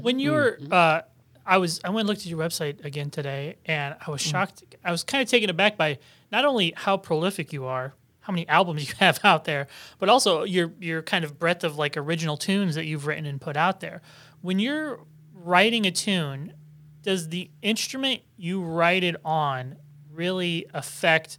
When 0.00 0.18
you 0.18 0.32
were, 0.32 0.58
uh, 0.70 1.02
I 1.44 1.58
was, 1.58 1.80
I 1.84 1.88
went 1.90 2.00
and 2.00 2.08
looked 2.08 2.20
at 2.20 2.26
your 2.26 2.38
website 2.38 2.84
again 2.84 3.10
today, 3.10 3.56
and 3.66 3.96
I 4.06 4.10
was 4.10 4.20
shocked. 4.20 4.62
I 4.84 4.92
was 4.92 5.02
kind 5.02 5.20
of 5.22 5.28
taken 5.28 5.50
aback 5.50 5.76
by 5.76 5.98
not 6.30 6.44
only 6.44 6.72
how 6.76 6.96
prolific 6.96 7.52
you 7.52 7.66
are, 7.66 7.94
how 8.20 8.32
many 8.32 8.48
albums 8.48 8.88
you 8.88 8.94
have 8.98 9.18
out 9.24 9.44
there, 9.44 9.66
but 9.98 10.08
also 10.08 10.44
your 10.44 10.72
your 10.78 11.02
kind 11.02 11.24
of 11.24 11.38
breadth 11.38 11.64
of 11.64 11.76
like 11.76 11.96
original 11.96 12.36
tunes 12.36 12.76
that 12.76 12.86
you've 12.86 13.06
written 13.06 13.26
and 13.26 13.40
put 13.40 13.56
out 13.56 13.80
there. 13.80 14.00
When 14.42 14.58
you're 14.58 15.00
writing 15.34 15.86
a 15.86 15.90
tune, 15.90 16.54
does 17.02 17.28
the 17.28 17.50
instrument 17.62 18.22
you 18.36 18.62
write 18.62 19.02
it 19.02 19.16
on 19.24 19.76
really 20.12 20.66
affect 20.72 21.38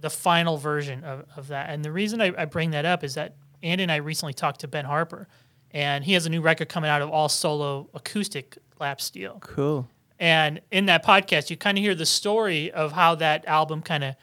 the 0.00 0.10
final 0.10 0.56
version 0.56 1.04
of, 1.04 1.24
of 1.36 1.48
that? 1.48 1.70
And 1.70 1.84
the 1.84 1.92
reason 1.92 2.20
I, 2.20 2.32
I 2.36 2.44
bring 2.44 2.70
that 2.72 2.84
up 2.84 3.04
is 3.04 3.14
that 3.14 3.36
Andy 3.62 3.82
and 3.82 3.92
I 3.92 3.96
recently 3.96 4.32
talked 4.34 4.60
to 4.60 4.68
Ben 4.68 4.84
Harper, 4.84 5.28
and 5.70 6.04
he 6.04 6.12
has 6.14 6.26
a 6.26 6.30
new 6.30 6.40
record 6.40 6.68
coming 6.68 6.90
out 6.90 7.02
of 7.02 7.10
all 7.10 7.28
solo 7.28 7.88
acoustic 7.94 8.58
lap 8.80 9.00
steel. 9.00 9.38
Cool. 9.40 9.88
And 10.18 10.60
in 10.70 10.86
that 10.86 11.04
podcast, 11.04 11.50
you 11.50 11.56
kind 11.56 11.78
of 11.78 11.82
hear 11.84 11.94
the 11.94 12.06
story 12.06 12.70
of 12.72 12.92
how 12.92 13.14
that 13.16 13.46
album 13.46 13.82
kind 13.82 14.02
of 14.04 14.14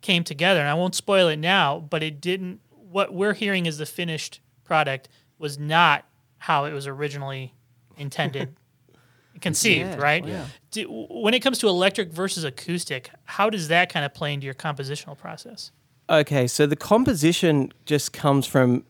came 0.00 0.24
together. 0.24 0.60
And 0.60 0.68
I 0.68 0.74
won't 0.74 0.94
spoil 0.94 1.28
it 1.28 1.36
now, 1.38 1.78
but 1.78 2.02
it 2.02 2.20
didn't. 2.20 2.60
What 2.70 3.12
we're 3.12 3.34
hearing 3.34 3.66
is 3.66 3.78
the 3.78 3.86
finished 3.86 4.40
product 4.64 5.08
was 5.38 5.58
not 5.58 6.06
how 6.38 6.64
it 6.64 6.72
was 6.72 6.86
originally 6.86 7.54
intended, 7.96 8.54
conceived, 9.40 9.90
Yeah, 9.90 9.96
right? 9.96 10.26
yeah. 10.26 10.46
Do, 10.70 11.06
when 11.10 11.34
it 11.34 11.40
comes 11.40 11.58
to 11.58 11.68
electric 11.68 12.10
versus 12.12 12.44
acoustic, 12.44 13.10
how 13.24 13.50
does 13.50 13.68
that 13.68 13.92
kind 13.92 14.04
of 14.06 14.14
play 14.14 14.32
into 14.32 14.44
your 14.46 14.54
compositional 14.54 15.16
process? 15.18 15.70
Okay, 16.10 16.46
so 16.46 16.66
the 16.66 16.76
composition 16.76 17.72
just 17.86 18.12
comes 18.12 18.46
from 18.46 18.84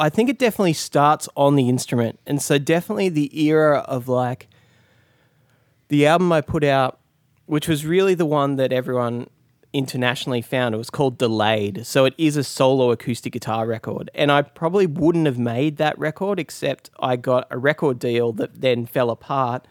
I 0.00 0.08
think 0.08 0.30
it 0.30 0.38
definitely 0.38 0.74
starts 0.74 1.28
on 1.36 1.56
the 1.56 1.68
instrument. 1.68 2.20
And 2.24 2.40
so 2.40 2.58
definitely 2.58 3.08
the 3.08 3.36
era 3.40 3.78
of 3.80 4.06
like 4.06 4.48
the 5.88 6.06
album 6.06 6.30
I 6.30 6.40
put 6.40 6.62
out, 6.62 7.00
which 7.46 7.66
was 7.66 7.84
really 7.84 8.14
the 8.14 8.26
one 8.26 8.56
that 8.56 8.72
everyone 8.72 9.28
internationally 9.72 10.40
found. 10.40 10.74
It 10.74 10.78
was 10.78 10.90
called 10.90 11.18
Delayed. 11.18 11.84
So 11.84 12.04
it 12.04 12.14
is 12.16 12.36
a 12.36 12.44
solo 12.44 12.90
acoustic 12.92 13.32
guitar 13.32 13.66
record. 13.66 14.10
And 14.14 14.30
I 14.30 14.42
probably 14.42 14.86
wouldn't 14.86 15.26
have 15.26 15.38
made 15.38 15.76
that 15.78 15.98
record 15.98 16.38
except 16.38 16.90
I 17.00 17.16
got 17.16 17.46
a 17.50 17.58
record 17.58 17.98
deal 17.98 18.32
that 18.34 18.60
then 18.60 18.86
fell 18.86 19.10
apart, 19.10 19.66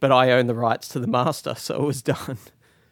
but 0.00 0.10
I 0.10 0.30
own 0.32 0.46
the 0.46 0.54
rights 0.54 0.88
to 0.88 1.00
the 1.00 1.06
master, 1.06 1.54
so 1.58 1.76
it 1.76 1.82
was 1.82 2.02
done. 2.02 2.38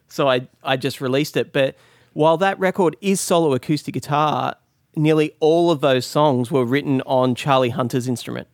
So 0.07 0.29
I 0.29 0.49
I 0.63 0.77
just 0.77 1.01
released 1.01 1.37
it. 1.37 1.53
But 1.53 1.77
while 2.15 2.37
that 2.39 2.59
record 2.59 2.97
is 3.01 3.21
solo 3.21 3.53
acoustic 3.53 3.95
guitar, 3.95 4.57
nearly 4.97 5.33
all 5.41 5.71
of 5.71 5.81
those 5.81 6.07
songs 6.07 6.51
were 6.51 6.65
written 6.65 7.03
on 7.03 7.35
Charlie 7.35 7.71
Hunter's 7.71 8.09
instrument. 8.09 8.49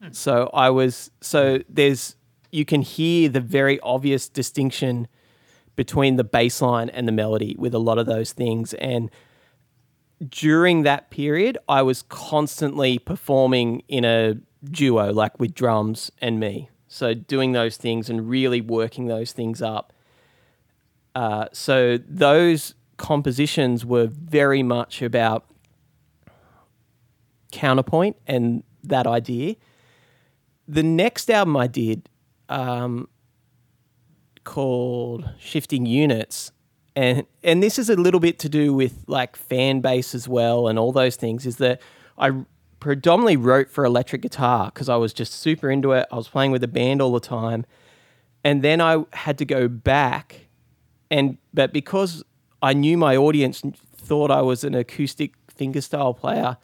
Hmm. 0.00 0.12
So 0.12 0.50
I 0.54 0.70
was 0.70 1.10
so 1.20 1.60
there's 1.68 2.14
you 2.50 2.64
can 2.64 2.82
hear 2.82 3.28
the 3.28 3.40
very 3.40 3.80
obvious 3.80 4.28
distinction 4.28 5.08
between 5.76 6.16
the 6.16 6.24
bass 6.24 6.62
line 6.62 6.88
and 6.90 7.08
the 7.08 7.12
melody 7.12 7.54
with 7.58 7.74
a 7.74 7.78
lot 7.78 7.98
of 7.98 8.06
those 8.06 8.32
things 8.32 8.74
and 8.74 9.10
during 10.28 10.82
that 10.82 11.10
period 11.10 11.58
I 11.68 11.82
was 11.82 12.02
constantly 12.02 12.98
performing 12.98 13.82
in 13.88 14.04
a 14.04 14.36
duo 14.64 15.12
like 15.12 15.38
with 15.38 15.54
drums 15.54 16.10
and 16.20 16.40
me. 16.40 16.70
So 16.88 17.14
doing 17.14 17.52
those 17.52 17.76
things 17.76 18.10
and 18.10 18.28
really 18.28 18.60
working 18.60 19.06
those 19.06 19.32
things 19.32 19.62
up. 19.62 19.92
Uh, 21.18 21.48
so 21.52 21.98
those 22.08 22.76
compositions 22.96 23.84
were 23.84 24.06
very 24.06 24.62
much 24.62 25.02
about 25.02 25.50
counterpoint 27.50 28.14
and 28.28 28.62
that 28.84 29.04
idea. 29.04 29.56
The 30.68 30.84
next 30.84 31.28
album 31.28 31.56
I 31.56 31.66
did, 31.66 32.08
um, 32.48 33.08
called 34.44 35.28
Shifting 35.40 35.86
Units, 35.86 36.52
and 36.94 37.26
and 37.42 37.64
this 37.64 37.80
is 37.80 37.90
a 37.90 37.96
little 37.96 38.20
bit 38.20 38.38
to 38.38 38.48
do 38.48 38.72
with 38.72 39.02
like 39.08 39.34
fan 39.34 39.80
base 39.80 40.14
as 40.14 40.28
well 40.28 40.68
and 40.68 40.78
all 40.78 40.92
those 40.92 41.16
things. 41.16 41.46
Is 41.46 41.56
that 41.56 41.82
I 42.16 42.44
predominantly 42.78 43.36
wrote 43.36 43.70
for 43.70 43.84
electric 43.84 44.22
guitar 44.22 44.66
because 44.66 44.88
I 44.88 44.94
was 44.94 45.12
just 45.12 45.32
super 45.32 45.68
into 45.68 45.90
it. 45.90 46.06
I 46.12 46.14
was 46.14 46.28
playing 46.28 46.52
with 46.52 46.62
a 46.62 46.68
band 46.68 47.02
all 47.02 47.10
the 47.10 47.18
time, 47.18 47.66
and 48.44 48.62
then 48.62 48.80
I 48.80 49.04
had 49.12 49.36
to 49.38 49.44
go 49.44 49.66
back 49.66 50.47
and 51.10 51.38
but 51.54 51.72
because 51.72 52.22
I 52.62 52.72
knew 52.72 52.96
my 52.96 53.16
audience 53.16 53.62
thought 53.96 54.30
I 54.30 54.42
was 54.42 54.64
an 54.64 54.74
acoustic 54.74 55.34
fingerstyle 55.46 56.16
player, 56.16 56.56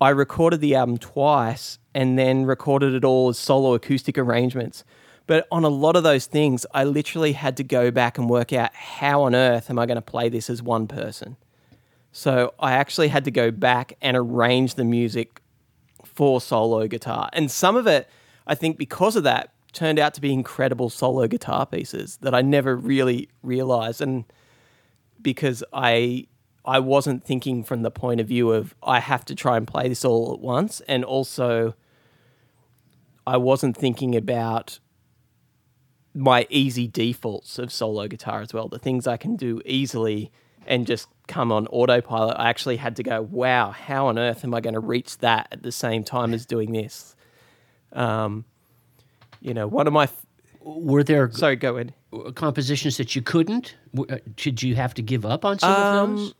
I 0.00 0.10
recorded 0.10 0.60
the 0.60 0.74
album 0.74 0.98
twice 0.98 1.78
and 1.94 2.18
then 2.18 2.44
recorded 2.44 2.94
it 2.94 3.04
all 3.04 3.28
as 3.28 3.38
solo 3.38 3.74
acoustic 3.74 4.18
arrangements. 4.18 4.84
But 5.26 5.46
on 5.50 5.64
a 5.64 5.68
lot 5.68 5.96
of 5.96 6.02
those 6.02 6.26
things, 6.26 6.66
I 6.74 6.84
literally 6.84 7.32
had 7.32 7.56
to 7.56 7.64
go 7.64 7.90
back 7.90 8.18
and 8.18 8.28
work 8.28 8.52
out 8.52 8.74
how 8.74 9.22
on 9.22 9.34
earth 9.34 9.70
am 9.70 9.78
I 9.78 9.86
going 9.86 9.96
to 9.96 10.02
play 10.02 10.28
this 10.28 10.50
as 10.50 10.62
one 10.62 10.86
person. 10.86 11.36
So 12.12 12.54
I 12.60 12.72
actually 12.72 13.08
had 13.08 13.24
to 13.24 13.30
go 13.30 13.50
back 13.50 13.94
and 14.02 14.16
arrange 14.16 14.74
the 14.74 14.84
music 14.84 15.40
for 16.04 16.40
solo 16.40 16.86
guitar. 16.86 17.30
And 17.32 17.50
some 17.50 17.74
of 17.74 17.86
it, 17.86 18.08
I 18.46 18.54
think, 18.54 18.76
because 18.76 19.16
of 19.16 19.22
that, 19.24 19.53
turned 19.74 19.98
out 19.98 20.14
to 20.14 20.20
be 20.20 20.32
incredible 20.32 20.90
solo 20.90 21.26
guitar 21.26 21.66
pieces 21.66 22.18
that 22.22 22.34
I 22.34 22.42
never 22.42 22.76
really 22.76 23.28
realized. 23.42 24.00
And 24.00 24.24
because 25.20 25.62
I 25.72 26.26
I 26.64 26.78
wasn't 26.78 27.24
thinking 27.24 27.62
from 27.62 27.82
the 27.82 27.90
point 27.90 28.20
of 28.20 28.28
view 28.28 28.50
of 28.52 28.74
I 28.82 29.00
have 29.00 29.24
to 29.26 29.34
try 29.34 29.56
and 29.56 29.66
play 29.66 29.88
this 29.88 30.04
all 30.04 30.32
at 30.32 30.40
once, 30.40 30.80
and 30.88 31.04
also 31.04 31.74
I 33.26 33.36
wasn't 33.36 33.76
thinking 33.76 34.16
about 34.16 34.78
my 36.14 36.46
easy 36.48 36.86
defaults 36.86 37.58
of 37.58 37.72
solo 37.72 38.06
guitar 38.06 38.40
as 38.40 38.54
well, 38.54 38.68
the 38.68 38.78
things 38.78 39.06
I 39.06 39.16
can 39.16 39.34
do 39.36 39.60
easily 39.64 40.30
and 40.66 40.86
just 40.86 41.08
come 41.26 41.50
on 41.50 41.66
autopilot. 41.68 42.36
I 42.38 42.48
actually 42.48 42.76
had 42.76 42.96
to 42.96 43.02
go, 43.02 43.20
wow, 43.22 43.70
how 43.70 44.06
on 44.06 44.18
earth 44.18 44.44
am 44.44 44.54
I 44.54 44.60
going 44.60 44.74
to 44.74 44.80
reach 44.80 45.18
that 45.18 45.48
at 45.50 45.62
the 45.62 45.72
same 45.72 46.04
time 46.04 46.32
as 46.32 46.46
doing 46.46 46.72
this? 46.72 47.16
Um, 47.92 48.44
you 49.44 49.54
know, 49.54 49.66
one 49.68 49.86
of 49.86 49.92
my. 49.92 50.04
F- 50.04 50.26
Were 50.60 51.04
there 51.04 51.30
Sorry, 51.30 51.56
go 51.56 51.76
ahead. 51.76 51.92
compositions 52.34 52.96
that 52.96 53.14
you 53.14 53.22
couldn't? 53.22 53.76
Uh, 53.96 54.16
Did 54.36 54.62
you 54.62 54.74
have 54.74 54.94
to 54.94 55.02
give 55.02 55.24
up 55.26 55.44
on 55.44 55.58
some 55.58 55.70
of 55.70 55.78
Um, 55.78 56.16
those? 56.16 56.34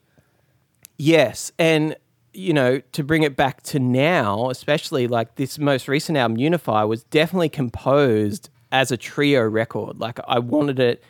Yes, 0.97 1.53
and 1.59 1.97
you 2.33 2.53
know, 2.53 2.81
to 2.93 3.05
bring 3.05 3.23
it 3.23 3.37
back 3.37 3.63
to 3.63 3.79
now, 3.79 4.51
especially 4.51 5.07
like 5.07 5.37
this 5.37 5.57
most 5.59 5.87
recent 5.87 6.19
album, 6.19 6.37
Unify, 6.37 6.83
was 6.83 7.05
definitely 7.05 7.49
composed 7.49 8.51
as 8.73 8.91
a 8.91 8.97
trio 8.97 9.43
record. 9.43 10.01
Like 10.01 10.19
I 10.27 10.39
wanted 10.41 10.81
it. 10.81 11.03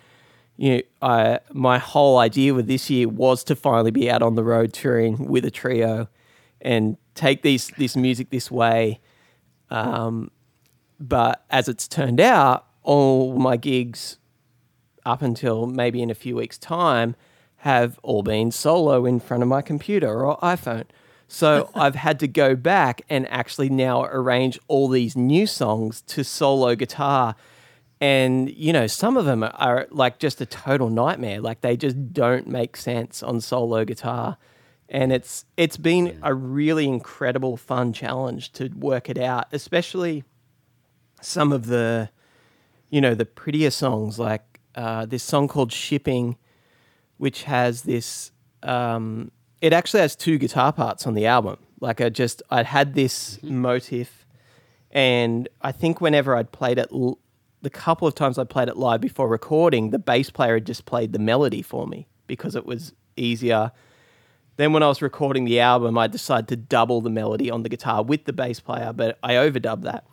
You 0.57 0.77
know, 0.77 0.83
I 1.03 1.39
my 1.53 1.79
whole 1.79 2.19
idea 2.19 2.53
with 2.55 2.67
this 2.67 2.91
year 2.91 3.09
was 3.09 3.43
to 3.45 3.57
finally 3.57 3.91
be 3.91 4.11
out 4.11 4.23
on 4.23 4.35
the 4.35 4.45
road 4.45 4.73
touring 4.73 5.29
with 5.29 5.45
a 5.45 5.51
trio, 5.51 6.09
and 6.61 6.97
take 7.15 7.43
these 7.43 7.69
this 7.79 7.95
music 7.97 8.31
this 8.31 8.51
way. 8.51 9.01
Um, 9.71 10.31
but 10.99 11.45
as 11.51 11.69
it's 11.69 11.89
turned 11.89 12.21
out, 12.21 12.67
all 12.83 13.37
my 13.39 13.57
gigs 13.57 14.19
up 15.05 15.23
until 15.23 15.67
maybe 15.67 16.03
in 16.03 16.11
a 16.11 16.15
few 16.15 16.37
weeks' 16.37 16.59
time 16.59 17.17
have 17.59 17.99
all 18.03 18.23
been 18.23 18.51
solo 18.51 19.07
in 19.07 19.19
front 19.19 19.43
of 19.43 19.49
my 19.49 19.63
computer 19.63 20.25
or 20.25 20.39
iPhone. 20.39 20.85
So 21.29 21.71
I've 21.75 21.95
had 21.95 22.21
to 22.21 22.29
go 22.29 22.55
back 22.55 23.03
and 23.09 23.27
actually 23.31 23.71
now 23.71 24.05
arrange 24.05 24.59
all 24.69 24.89
these 24.89 25.17
new 25.17 25.47
songs 25.47 26.03
to 26.03 26.25
solo 26.25 26.75
guitar. 26.75 27.35
And, 28.01 28.51
you 28.51 28.73
know, 28.73 28.87
some 28.87 29.17
of 29.17 29.25
them 29.25 29.43
are 29.43 29.87
like 29.91 30.19
just 30.19 30.41
a 30.41 30.47
total 30.47 30.91
nightmare. 30.91 31.41
Like 31.41 31.63
they 31.63 31.77
just 31.77 32.13
don't 32.13 32.47
make 32.47 32.77
sense 32.77 33.23
on 33.23 33.41
solo 33.41 33.85
guitar. 33.85 34.37
And 34.91 35.11
it's 35.11 35.47
it's 35.57 35.79
been 35.79 36.19
a 36.23 36.35
really 36.35 36.87
incredible 36.87 37.57
fun 37.57 37.95
challenge 37.95 38.53
to 38.53 38.69
work 38.77 39.09
it 39.09 39.17
out, 39.17 39.47
especially 39.53 40.25
some 41.25 41.53
of 41.53 41.67
the 41.67 42.11
you 42.95 43.01
know, 43.01 43.13
the 43.17 43.27
prettier 43.27 43.71
songs 43.71 44.21
like 44.21 44.61
uh, 44.77 45.05
this 45.05 45.25
song 45.25 45.49
called 45.49 45.73
Shipping, 45.73 46.37
which 47.17 47.43
has 47.43 47.83
this. 47.83 48.31
Um, 48.63 49.33
it 49.61 49.73
actually 49.73 50.01
has 50.01 50.15
two 50.15 50.39
guitar 50.39 50.73
parts 50.73 51.05
on 51.05 51.15
the 51.15 51.27
album. 51.27 51.59
Like 51.81 52.01
I 52.01 52.09
just, 52.09 52.41
I'd 52.51 52.67
had 52.67 52.95
this 52.95 53.43
motif, 53.43 54.25
and 54.93 55.49
I 55.61 55.73
think 55.73 56.01
whenever 56.01 56.37
I'd 56.37 56.53
played 56.53 56.79
it, 56.79 56.89
l- 56.93 57.19
the 57.63 57.71
couple 57.71 58.07
of 58.07 58.15
times 58.15 58.39
I 58.39 58.45
played 58.45 58.69
it 58.69 58.77
live 58.77 59.01
before 59.01 59.27
recording, 59.27 59.91
the 59.91 59.99
bass 59.99 60.31
player 60.31 60.55
had 60.55 60.65
just 60.65 60.87
played 60.87 61.13
the 61.13 61.19
melody 61.19 61.63
for 61.63 61.89
me 61.89 62.07
because 62.29 62.55
it 62.55 62.65
was 62.65 62.93
easier. 63.17 63.73
Then 64.57 64.73
when 64.73 64.85
I 64.85 64.87
was 64.87 65.03
recording 65.03 65.47
the 65.47 65.59
album, 65.59 65.99
I 65.99 66.07
decided 66.07 66.47
to 66.49 66.57
double 66.57 67.01
the 67.01 67.11
melody 67.11 67.51
on 67.51 67.65
the 67.65 67.69
guitar 67.69 68.05
with 68.05 68.25
the 68.25 68.33
bass 68.33 68.61
player, 68.61 68.93
but 68.93 69.19
I 69.21 69.33
overdubbed 69.35 69.83
that. 69.83 70.05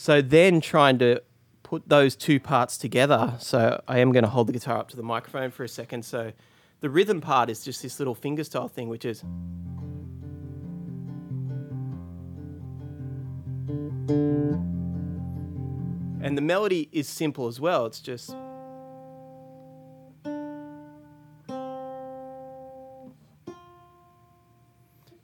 So 0.00 0.22
then 0.22 0.60
trying 0.60 1.00
to 1.00 1.22
put 1.64 1.88
those 1.88 2.14
two 2.14 2.38
parts 2.38 2.78
together. 2.78 3.34
So 3.40 3.82
I 3.88 3.98
am 3.98 4.12
going 4.12 4.22
to 4.22 4.30
hold 4.30 4.46
the 4.46 4.52
guitar 4.52 4.78
up 4.78 4.88
to 4.90 4.96
the 4.96 5.02
microphone 5.02 5.50
for 5.50 5.64
a 5.64 5.68
second. 5.68 6.04
So 6.04 6.30
the 6.78 6.88
rhythm 6.88 7.20
part 7.20 7.50
is 7.50 7.64
just 7.64 7.82
this 7.82 7.98
little 7.98 8.14
fingerstyle 8.14 8.70
thing, 8.70 8.88
which 8.88 9.04
is. 9.04 9.24
And 16.22 16.38
the 16.38 16.42
melody 16.42 16.88
is 16.92 17.08
simple 17.08 17.48
as 17.48 17.58
well. 17.58 17.84
It's 17.86 17.98
just. 17.98 18.36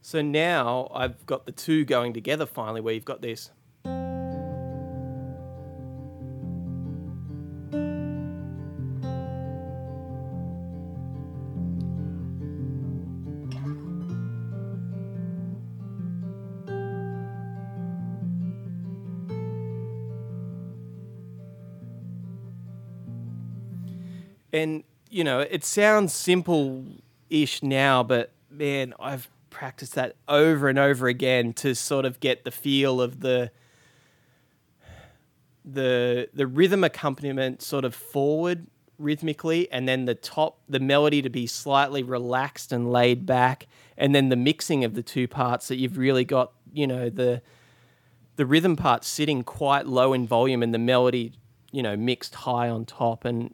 So 0.03 0.21
now 0.21 0.91
I've 0.93 1.25
got 1.27 1.47
the 1.47 1.53
two 1.53 1.85
going 1.85 2.13
together 2.13 2.45
finally, 2.45 2.81
where 2.81 2.93
you've 2.93 3.05
got 3.05 3.23
this. 3.23 3.53
And 24.55 24.85
you 25.11 25.25
know, 25.25 25.41
it 25.41 25.65
sounds 25.65 26.13
simple-ish 26.13 27.63
now, 27.63 28.03
but 28.03 28.33
man, 28.51 28.95
I've 28.99 29.29
practiced 29.51 29.95
that 29.95 30.17
over 30.29 30.69
and 30.69 30.79
over 30.79 31.07
again 31.07 31.53
to 31.55 31.75
sort 31.75 32.05
of 32.05 32.21
get 32.21 32.45
the 32.45 32.51
feel 32.51 33.01
of 33.01 33.21
the 33.21 33.51
the 35.65 36.29
the 36.35 36.47
rhythm 36.47 36.85
accompaniment 36.85 37.63
sort 37.63 37.85
of 37.85 37.95
forward 37.95 38.67
rhythmically 38.99 39.71
and 39.73 39.89
then 39.89 40.05
the 40.05 40.15
top 40.15 40.59
the 40.69 40.79
melody 40.79 41.23
to 41.23 41.31
be 41.31 41.47
slightly 41.47 42.03
relaxed 42.03 42.71
and 42.71 42.93
laid 42.93 43.25
back 43.25 43.67
and 43.97 44.15
then 44.15 44.29
the 44.29 44.37
mixing 44.37 44.85
of 44.85 44.95
the 44.95 45.03
two 45.03 45.27
parts 45.27 45.69
that 45.69 45.77
you've 45.77 45.97
really 45.97 46.25
got 46.25 46.53
you 46.73 46.87
know 46.87 47.09
the 47.09 47.41
the 48.37 48.45
rhythm 48.45 48.77
part 48.77 49.05
sitting 49.05 49.43
quite 49.43 49.87
low 49.87 50.13
in 50.13 50.27
volume 50.27 50.63
and 50.63 50.75
the 50.75 50.79
melody 50.79 51.33
you 51.75 51.83
know 51.83 51.97
mixed 51.97 52.37
high 52.37 52.69
on 52.69 52.85
top. 52.85 53.25
And 53.25 53.53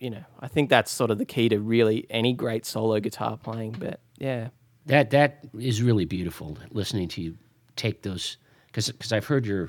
you 0.00 0.10
know 0.10 0.22
i 0.40 0.48
think 0.48 0.70
that's 0.70 0.90
sort 0.90 1.10
of 1.10 1.18
the 1.18 1.24
key 1.24 1.48
to 1.48 1.58
really 1.58 2.06
any 2.10 2.32
great 2.32 2.64
solo 2.66 3.00
guitar 3.00 3.36
playing 3.36 3.72
but 3.78 4.00
yeah 4.18 4.48
That 4.86 5.10
that 5.10 5.40
is 5.58 5.82
really 5.82 6.04
beautiful. 6.06 6.56
Listening 6.70 7.08
to 7.08 7.20
you 7.22 7.36
take 7.76 8.02
those 8.02 8.36
because 8.66 8.88
because 8.90 9.12
I've 9.12 9.26
heard 9.26 9.44
your 9.46 9.68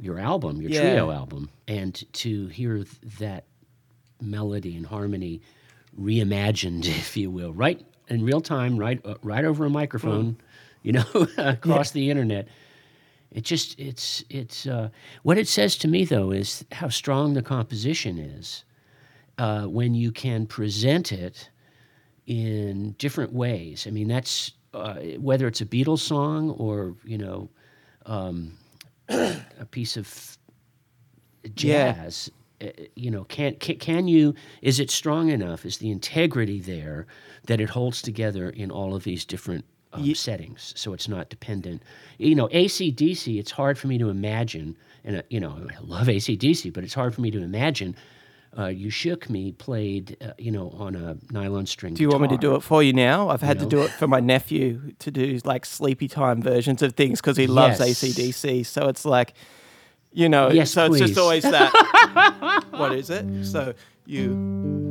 your 0.00 0.18
album, 0.18 0.60
your 0.60 0.70
Yeah. 0.70 0.80
trio 0.80 1.10
album, 1.12 1.48
and 1.68 1.94
to 2.14 2.46
hear 2.48 2.84
that 3.20 3.44
melody 4.20 4.74
and 4.76 4.86
harmony 4.86 5.40
reimagined, 5.98 6.86
if 7.02 7.16
you 7.16 7.30
will, 7.30 7.52
right 7.52 7.80
in 8.08 8.24
real 8.24 8.40
time, 8.40 8.76
right 8.76 9.00
uh, 9.04 9.14
right 9.22 9.44
over 9.44 9.64
a 9.66 9.70
microphone, 9.70 10.36
you 10.82 10.92
know, 10.92 11.04
across 11.38 11.92
the 11.92 12.10
internet. 12.10 12.48
It 13.30 13.44
just 13.44 13.78
it's 13.78 14.24
it's 14.28 14.66
uh, 14.66 14.88
what 15.22 15.38
it 15.38 15.48
says 15.48 15.76
to 15.78 15.88
me 15.88 16.04
though 16.04 16.32
is 16.32 16.64
how 16.72 16.88
strong 16.88 17.34
the 17.34 17.42
composition 17.42 18.18
is 18.18 18.64
uh, 19.38 19.64
when 19.66 19.94
you 19.94 20.12
can 20.12 20.46
present 20.46 21.12
it 21.12 21.50
in 22.26 22.92
different 22.98 23.32
ways. 23.32 23.86
I 23.86 23.90
mean, 23.90 24.08
that's 24.08 24.52
uh, 24.74 24.94
whether 25.18 25.46
it's 25.46 25.60
a 25.60 25.66
Beatles 25.66 26.00
song 26.00 26.50
or 26.52 26.96
you 27.04 27.18
know 27.18 27.50
um, 28.06 28.54
a 29.08 29.66
piece 29.70 29.96
of 29.96 30.38
jazz. 31.54 32.30
uh, 32.62 32.68
You 32.96 33.10
know, 33.10 33.24
can, 33.24 33.54
can 33.56 33.76
can 33.78 34.08
you? 34.08 34.34
Is 34.62 34.80
it 34.80 34.90
strong 34.90 35.28
enough? 35.30 35.64
Is 35.66 35.78
the 35.78 35.90
integrity 35.90 36.60
there 36.60 37.06
that 37.46 37.60
it 37.60 37.70
holds 37.70 38.02
together 38.02 38.50
in 38.50 38.70
all 38.70 38.94
of 38.94 39.04
these 39.04 39.24
different 39.24 39.64
um, 39.92 40.14
settings? 40.14 40.72
So 40.76 40.92
it's 40.92 41.08
not 41.08 41.28
dependent. 41.30 41.82
You 42.18 42.34
know, 42.34 42.48
ACDC. 42.48 43.38
It's 43.38 43.50
hard 43.50 43.78
for 43.78 43.88
me 43.88 43.98
to 43.98 44.08
imagine, 44.10 44.76
and 45.04 45.16
uh, 45.18 45.22
you 45.30 45.40
know, 45.40 45.66
I 45.70 45.80
love 45.82 46.08
ACDC, 46.08 46.72
but 46.72 46.84
it's 46.84 46.94
hard 46.94 47.14
for 47.14 47.20
me 47.20 47.30
to 47.32 47.42
imagine. 47.42 47.96
Uh, 48.56 48.66
you 48.66 48.90
shook 48.90 49.30
me 49.30 49.52
played, 49.52 50.16
uh, 50.20 50.32
you 50.36 50.50
know, 50.50 50.70
on 50.70 50.94
a 50.94 51.16
nylon 51.30 51.64
string. 51.64 51.94
Do 51.94 52.02
you 52.02 52.10
want 52.10 52.22
me 52.22 52.28
to 52.28 52.36
do 52.36 52.54
it 52.54 52.60
for 52.60 52.82
you 52.82 52.92
now? 52.92 53.30
I've 53.30 53.40
had 53.40 53.56
know? 53.58 53.64
to 53.64 53.70
do 53.70 53.82
it 53.82 53.90
for 53.92 54.06
my 54.06 54.20
nephew 54.20 54.92
to 54.98 55.10
do 55.10 55.38
like 55.44 55.64
sleepy 55.64 56.06
time 56.06 56.42
versions 56.42 56.82
of 56.82 56.92
things 56.94 57.20
because 57.20 57.38
he 57.38 57.46
loves 57.46 57.80
Yes. 57.80 58.02
ACDC. 58.02 58.66
So 58.66 58.88
it's 58.88 59.06
like, 59.06 59.32
you 60.12 60.28
know, 60.28 60.50
Yes, 60.50 60.72
so 60.72 60.86
it's 60.86 60.98
just 60.98 61.16
always 61.16 61.44
that. 61.44 62.64
what 62.72 62.92
is 62.92 63.08
it? 63.08 63.26
So 63.42 63.72
you. 64.04 64.81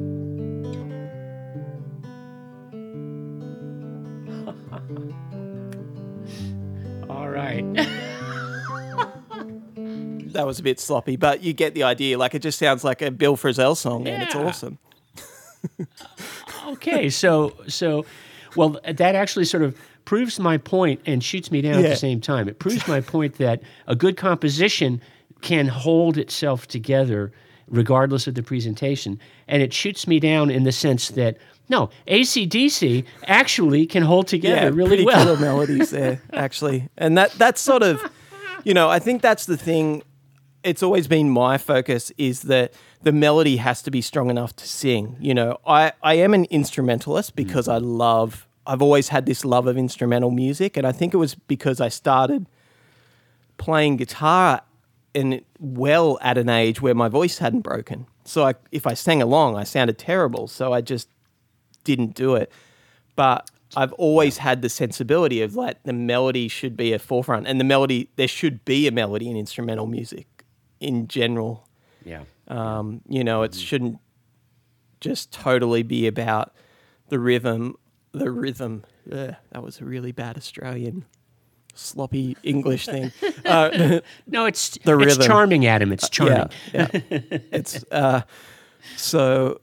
That 10.41 10.47
was 10.47 10.57
a 10.57 10.63
bit 10.63 10.79
sloppy, 10.79 11.17
but 11.17 11.43
you 11.43 11.53
get 11.53 11.75
the 11.75 11.83
idea. 11.83 12.17
Like 12.17 12.33
it 12.33 12.41
just 12.41 12.57
sounds 12.57 12.83
like 12.83 13.03
a 13.03 13.11
Bill 13.11 13.37
Frisell 13.37 13.77
song, 13.77 14.07
and 14.07 14.23
it's 14.23 14.33
awesome. 14.33 14.79
okay, 16.67 17.11
so 17.11 17.53
so, 17.67 18.07
well, 18.55 18.79
that 18.83 19.13
actually 19.13 19.45
sort 19.45 19.61
of 19.61 19.77
proves 20.03 20.39
my 20.39 20.57
point 20.57 20.99
and 21.05 21.23
shoots 21.23 21.51
me 21.51 21.61
down 21.61 21.75
at 21.75 21.83
the 21.83 21.95
same 21.95 22.19
time. 22.19 22.49
It 22.49 22.57
proves 22.57 22.87
my 22.87 23.01
point 23.01 23.35
that 23.37 23.61
a 23.85 23.95
good 23.95 24.17
composition 24.17 24.99
can 25.41 25.67
hold 25.67 26.17
itself 26.17 26.67
together 26.67 27.31
regardless 27.67 28.25
of 28.25 28.33
the 28.33 28.41
presentation, 28.41 29.19
and 29.47 29.61
it 29.61 29.71
shoots 29.73 30.07
me 30.07 30.19
down 30.19 30.49
in 30.49 30.63
the 30.63 30.71
sense 30.71 31.09
that 31.09 31.37
No, 31.69 31.91
ACDC 32.07 33.05
actually 33.27 33.85
can 33.85 34.01
hold 34.01 34.27
together 34.27 34.71
really 34.73 34.89
pretty 34.89 35.05
well. 35.05 35.23
killer 35.23 35.37
melodies 35.39 35.91
there, 35.91 36.19
actually. 36.33 36.89
And 36.97 37.15
that 37.19 37.31
that's 37.33 37.61
sort 37.61 37.83
of, 37.83 38.01
you 38.63 38.73
know, 38.73 38.89
I 38.89 38.97
think 38.97 39.21
that's 39.21 39.45
the 39.45 39.55
thing. 39.55 40.01
It's 40.63 40.83
always 40.83 41.07
been 41.07 41.29
my 41.29 41.57
focus 41.57 42.11
is 42.17 42.43
that 42.43 42.73
the 43.01 43.11
melody 43.11 43.57
has 43.57 43.81
to 43.83 43.91
be 43.91 44.01
strong 44.01 44.29
enough 44.29 44.55
to 44.57 44.67
sing. 44.67 45.17
You 45.19 45.33
know, 45.33 45.57
I, 45.65 45.93
I 46.03 46.15
am 46.15 46.33
an 46.33 46.45
instrumentalist 46.45 47.35
because 47.35 47.67
mm. 47.67 47.73
I 47.73 47.77
love, 47.77 48.47
I've 48.67 48.81
always 48.81 49.09
had 49.09 49.25
this 49.25 49.43
love 49.43 49.67
of 49.67 49.77
instrumental 49.77 50.31
music. 50.31 50.77
And 50.77 50.85
I 50.85 50.91
think 50.91 51.13
it 51.13 51.17
was 51.17 51.35
because 51.35 51.81
I 51.81 51.89
started 51.89 52.47
playing 53.57 53.97
guitar 53.97 54.61
and 55.15 55.41
well 55.59 56.17
at 56.21 56.37
an 56.37 56.49
age 56.49 56.81
where 56.81 56.95
my 56.95 57.09
voice 57.09 57.39
hadn't 57.39 57.61
broken. 57.61 58.05
So 58.23 58.45
I, 58.45 58.53
if 58.71 58.85
I 58.85 58.93
sang 58.93 59.21
along, 59.21 59.57
I 59.57 59.63
sounded 59.63 59.97
terrible. 59.97 60.47
So 60.47 60.73
I 60.73 60.81
just 60.81 61.09
didn't 61.83 62.13
do 62.13 62.35
it. 62.35 62.51
But 63.15 63.49
I've 63.75 63.93
always 63.93 64.37
had 64.37 64.61
the 64.61 64.69
sensibility 64.69 65.41
of 65.41 65.55
like 65.55 65.81
the 65.83 65.93
melody 65.93 66.47
should 66.47 66.75
be 66.75 66.93
a 66.93 66.99
forefront, 66.99 67.47
and 67.47 67.59
the 67.59 67.63
melody 67.63 68.09
there 68.15 68.27
should 68.27 68.65
be 68.65 68.87
a 68.87 68.91
melody 68.91 69.29
in 69.29 69.37
instrumental 69.37 69.87
music 69.87 70.27
in 70.81 71.07
general. 71.07 71.65
Yeah. 72.03 72.23
Um, 72.49 73.01
you 73.07 73.23
know, 73.23 73.43
it 73.43 73.55
shouldn't 73.55 73.99
just 74.99 75.31
totally 75.31 75.83
be 75.83 76.07
about 76.07 76.53
the 77.07 77.19
rhythm. 77.19 77.75
The 78.11 78.29
rhythm. 78.31 78.83
Ugh, 79.09 79.35
that 79.51 79.63
was 79.63 79.79
a 79.79 79.85
really 79.85 80.11
bad 80.11 80.35
Australian 80.35 81.05
sloppy 81.73 82.35
English 82.43 82.85
thing. 82.85 83.13
Uh, 83.45 84.01
No, 84.27 84.45
it's 84.45 84.77
The 84.83 84.97
it's 84.99 85.05
rhythm. 85.17 85.25
charming, 85.27 85.65
Adam. 85.65 85.93
It's 85.93 86.09
charming. 86.09 86.49
Yeah, 86.73 86.87
yeah. 86.93 86.99
it's 87.51 87.83
uh, 87.91 88.21
so 88.97 89.61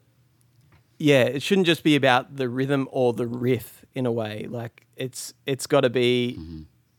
yeah. 0.99 1.25
It 1.25 1.43
shouldn't 1.43 1.67
just 1.67 1.83
be 1.85 1.97
about 1.97 2.37
the 2.37 2.49
rhythm 2.49 2.89
or 2.91 3.13
the 3.13 3.27
riff 3.27 3.85
in 3.95 4.07
a 4.07 4.13
way. 4.13 4.47
Like 4.49 4.87
it's 4.97 5.35
it's 5.47 5.67
got 5.67 5.83
to 5.83 5.91
be 5.91 6.39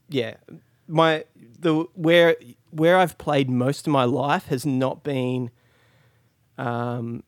yeah. 0.09 0.35
My 0.89 1.23
the 1.59 1.85
where 1.93 2.35
where 2.71 2.97
I've 2.97 3.17
played 3.17 3.49
most 3.49 3.87
of 3.87 3.93
my 3.93 4.03
life 4.03 4.47
has 4.47 4.65
not 4.65 5.03
been 5.03 5.51
um, 6.57 7.23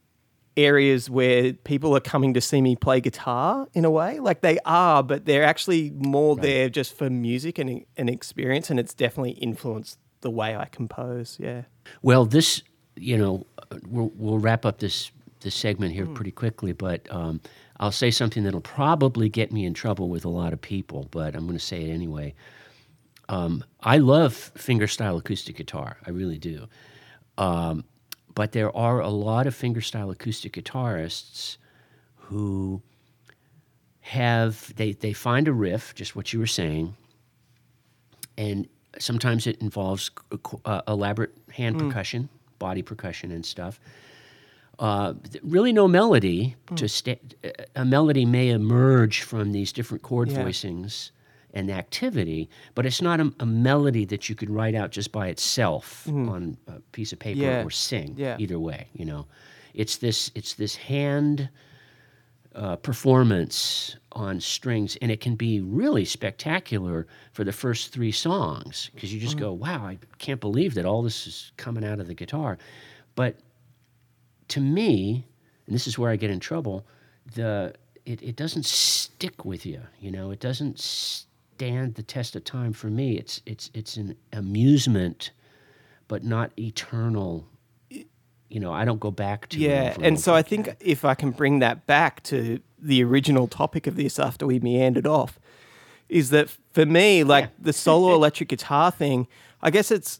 areas 0.57 1.09
where 1.09 1.53
people 1.53 1.95
are 1.95 2.01
coming 2.01 2.33
to 2.33 2.41
see 2.41 2.61
me 2.61 2.75
play 2.75 2.99
guitar 2.99 3.67
in 3.73 3.85
a 3.85 3.91
way. 3.91 4.19
Like 4.19 4.41
they 4.41 4.59
are, 4.65 5.03
but 5.03 5.25
they're 5.25 5.43
actually 5.43 5.91
more 5.91 6.35
there 6.35 6.69
just 6.69 6.95
for 6.95 7.09
music 7.09 7.57
and 7.57 7.85
an 7.97 8.09
experience, 8.09 8.69
and 8.69 8.79
it's 8.79 8.93
definitely 8.93 9.31
influenced 9.31 9.97
the 10.21 10.29
way 10.29 10.55
I 10.55 10.65
compose. 10.65 11.37
Yeah. 11.39 11.63
Well, 12.01 12.25
this, 12.25 12.61
you 12.95 13.17
know, 13.17 13.45
we'll, 13.87 14.11
we'll 14.15 14.39
wrap 14.39 14.65
up 14.65 14.79
this 14.79 15.11
this 15.41 15.55
segment 15.55 15.93
here 15.93 16.05
pretty 16.05 16.29
quickly, 16.29 16.71
but 16.71 17.07
um, 17.09 17.41
I'll 17.79 17.91
say 17.91 18.11
something 18.11 18.43
that'll 18.43 18.61
probably 18.61 19.27
get 19.27 19.51
me 19.51 19.65
in 19.65 19.73
trouble 19.73 20.07
with 20.07 20.23
a 20.23 20.29
lot 20.29 20.53
of 20.53 20.61
people, 20.61 21.07
but 21.09 21.35
I'm 21.35 21.47
going 21.47 21.57
to 21.57 21.65
say 21.65 21.81
it 21.83 21.91
anyway. 21.91 22.35
Um, 23.29 23.63
I 23.81 23.97
love 23.97 24.51
fingerstyle 24.55 25.17
acoustic 25.19 25.55
guitar, 25.55 25.97
I 26.05 26.09
really 26.09 26.37
do. 26.37 26.67
Um, 27.37 27.85
but 28.35 28.51
there 28.51 28.75
are 28.75 28.99
a 29.01 29.09
lot 29.09 29.47
of 29.47 29.55
fingerstyle 29.55 30.11
acoustic 30.11 30.53
guitarists 30.53 31.57
who 32.15 32.81
have 34.01 34.73
they 34.75 34.93
they 34.93 35.13
find 35.13 35.47
a 35.47 35.53
riff, 35.53 35.93
just 35.95 36.15
what 36.15 36.33
you 36.33 36.39
were 36.39 36.47
saying, 36.47 36.95
and 38.37 38.67
sometimes 38.99 39.47
it 39.47 39.61
involves 39.61 40.11
uh, 40.65 40.81
elaborate 40.87 41.31
hand 41.53 41.79
percussion, 41.79 42.27
body 42.59 42.81
percussion, 42.81 43.31
and 43.31 43.45
stuff. 43.45 43.79
Uh, 44.79 45.13
really, 45.43 45.71
no 45.71 45.87
melody. 45.87 46.55
To 46.75 46.89
sta- 46.89 47.19
a 47.75 47.85
melody 47.85 48.25
may 48.25 48.49
emerge 48.49 49.21
from 49.21 49.51
these 49.51 49.71
different 49.71 50.01
chord 50.03 50.29
Yeah. 50.29 50.43
voicings 50.43 51.11
and 51.53 51.69
activity, 51.69 52.49
but 52.75 52.85
it's 52.85 53.01
not 53.01 53.19
a, 53.19 53.31
a 53.39 53.45
melody 53.45 54.05
that 54.05 54.29
you 54.29 54.35
could 54.35 54.49
write 54.49 54.73
out 54.75 54.91
just 54.91 55.11
by 55.11 55.27
itself 55.27 56.07
on 56.07 56.57
a 56.67 56.79
piece 56.91 57.11
of 57.11 57.19
paper 57.19 57.39
Yeah. 57.41 57.63
or 57.63 57.69
sing. 57.69 58.15
Yeah. 58.17 58.37
Either 58.39 58.59
way, 58.59 58.87
you 58.93 59.05
know, 59.05 59.27
it's 59.73 59.97
this 59.97 60.31
it's 60.35 60.53
this 60.55 60.75
hand 60.75 61.49
uh, 62.55 62.75
performance 62.77 63.95
on 64.13 64.39
strings, 64.41 64.97
and 65.01 65.09
it 65.11 65.21
can 65.21 65.35
be 65.35 65.61
really 65.61 66.03
spectacular 66.03 67.07
for 67.31 67.43
the 67.45 67.51
first 67.53 67.93
three 67.93 68.11
songs 68.11 68.89
because 68.93 69.13
you 69.13 69.19
just 69.21 69.37
go, 69.37 69.53
"Wow, 69.53 69.85
I 69.85 69.97
can't 70.17 70.41
believe 70.41 70.73
that 70.73 70.85
all 70.85 71.01
this 71.01 71.27
is 71.27 71.51
coming 71.57 71.85
out 71.85 71.99
of 72.01 72.07
the 72.07 72.13
guitar." 72.13 72.57
But 73.15 73.37
to 74.49 74.59
me, 74.59 75.25
and 75.65 75.73
this 75.75 75.87
is 75.87 75.97
where 75.97 76.11
I 76.11 76.17
get 76.17 76.29
in 76.29 76.39
trouble, 76.41 76.85
the 77.35 77.73
it, 78.05 78.21
it 78.21 78.35
doesn't 78.35 78.65
stick 78.65 79.45
with 79.45 79.65
you. 79.65 79.81
You 80.01 80.11
know, 80.11 80.31
it 80.31 80.39
doesn't 80.41 80.79
stand 81.61 81.93
the 81.93 82.01
test 82.01 82.35
of 82.35 82.43
time 82.43 82.73
for 82.73 82.87
me. 82.87 83.17
It's 83.17 83.39
it's 83.45 83.69
it's 83.75 83.95
an 83.95 84.15
amusement, 84.33 85.29
but 86.07 86.23
not 86.23 86.51
eternal. 86.57 87.45
You 88.49 88.59
know, 88.59 88.73
I 88.73 88.83
don't 88.83 88.99
go 88.99 89.11
back 89.11 89.47
to. 89.49 89.59
Yeah, 89.59 89.95
and 90.01 90.19
so 90.19 90.33
I 90.33 90.41
think 90.41 90.75
if 90.79 91.05
I 91.05 91.13
can 91.13 91.29
bring 91.29 91.59
that 91.59 91.85
back 91.85 92.23
to 92.23 92.59
the 92.79 93.03
original 93.03 93.47
topic 93.47 93.85
of 93.85 93.95
this 93.95 94.17
after 94.17 94.47
we 94.47 94.59
meandered 94.59 95.05
off, 95.05 95.39
is 96.09 96.31
that 96.31 96.49
for 96.71 96.87
me, 96.87 97.23
like 97.23 97.51
the 97.59 97.73
solo 97.73 98.15
electric 98.19 98.49
guitar 98.49 98.89
thing, 98.89 99.27
I 99.61 99.69
guess 99.69 99.91
it's 99.91 100.19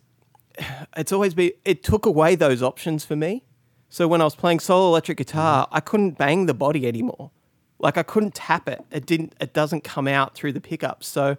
it's 0.95 1.11
always 1.11 1.33
been 1.33 1.53
it 1.65 1.81
took 1.81 2.05
away 2.05 2.35
those 2.35 2.61
options 2.61 3.03
for 3.03 3.15
me. 3.15 3.45
So 3.89 4.07
when 4.07 4.21
I 4.21 4.25
was 4.25 4.35
playing 4.35 4.59
solo 4.59 4.89
electric 4.89 5.17
guitar, 5.17 5.65
mm-hmm. 5.65 5.75
I 5.75 5.79
couldn't 5.79 6.19
bang 6.19 6.45
the 6.45 6.53
body 6.53 6.87
anymore. 6.87 7.31
Like 7.81 7.97
I 7.97 8.03
couldn't 8.03 8.35
tap 8.35 8.67
it. 8.67 8.83
It 8.91 9.05
didn't 9.05 9.33
it 9.41 9.53
doesn't 9.53 9.83
come 9.83 10.07
out 10.07 10.35
through 10.35 10.53
the 10.53 10.61
pickups. 10.61 11.07
So 11.07 11.37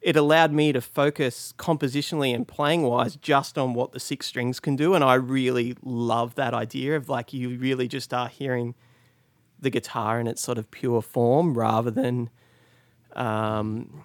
it 0.00 0.14
allowed 0.16 0.52
me 0.52 0.72
to 0.72 0.80
focus 0.80 1.52
compositionally 1.58 2.34
and 2.34 2.46
playing 2.46 2.82
wise 2.82 3.16
just 3.16 3.58
on 3.58 3.74
what 3.74 3.92
the 3.92 4.00
six 4.00 4.26
strings 4.26 4.60
can 4.60 4.76
do. 4.76 4.94
And 4.94 5.02
I 5.02 5.14
really 5.14 5.76
love 5.82 6.36
that 6.36 6.54
idea 6.54 6.96
of 6.96 7.08
like 7.08 7.32
you 7.32 7.58
really 7.58 7.88
just 7.88 8.14
are 8.14 8.28
hearing 8.28 8.74
the 9.58 9.70
guitar 9.70 10.20
in 10.20 10.26
its 10.26 10.42
sort 10.42 10.58
of 10.58 10.70
pure 10.70 11.02
form 11.02 11.58
rather 11.58 11.90
than, 11.90 12.30
um, 13.14 14.04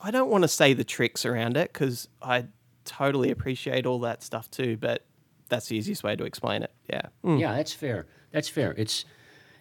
I 0.00 0.10
don't 0.10 0.30
want 0.30 0.42
to 0.42 0.48
say 0.48 0.72
the 0.72 0.84
tricks 0.84 1.26
around 1.26 1.56
it 1.56 1.72
because 1.72 2.08
I 2.22 2.46
totally 2.84 3.30
appreciate 3.30 3.86
all 3.86 3.98
that 4.00 4.22
stuff 4.22 4.50
too, 4.50 4.76
but 4.76 5.04
that's 5.48 5.66
the 5.66 5.76
easiest 5.76 6.04
way 6.04 6.16
to 6.16 6.24
explain 6.24 6.62
it. 6.62 6.72
Yeah. 6.88 7.02
Mm. 7.24 7.40
Yeah, 7.40 7.54
that's 7.56 7.72
fair. 7.72 8.06
That's 8.30 8.48
fair. 8.48 8.74
It's 8.76 9.04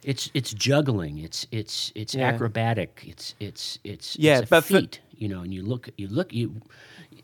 it's 0.05 0.29
it's 0.33 0.53
juggling. 0.53 1.17
It's 1.19 1.47
it's 1.51 1.91
it's 1.95 2.13
Yeah. 2.15 2.27
acrobatic. 2.29 3.03
It's 3.07 3.35
it's 3.39 3.79
it's 3.83 4.17
Yeah, 4.19 4.39
it's 4.39 4.47
a 4.47 4.49
but 4.49 4.61
for- 4.65 4.79
feat. 4.81 4.99
you 5.15 5.27
know, 5.27 5.41
and 5.41 5.53
you 5.53 5.63
look 5.63 5.89
you 5.97 6.07
look 6.07 6.33
you, 6.33 6.61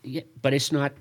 yeah, 0.02 0.22
but 0.42 0.52
it's 0.54 0.72
not 0.72 0.92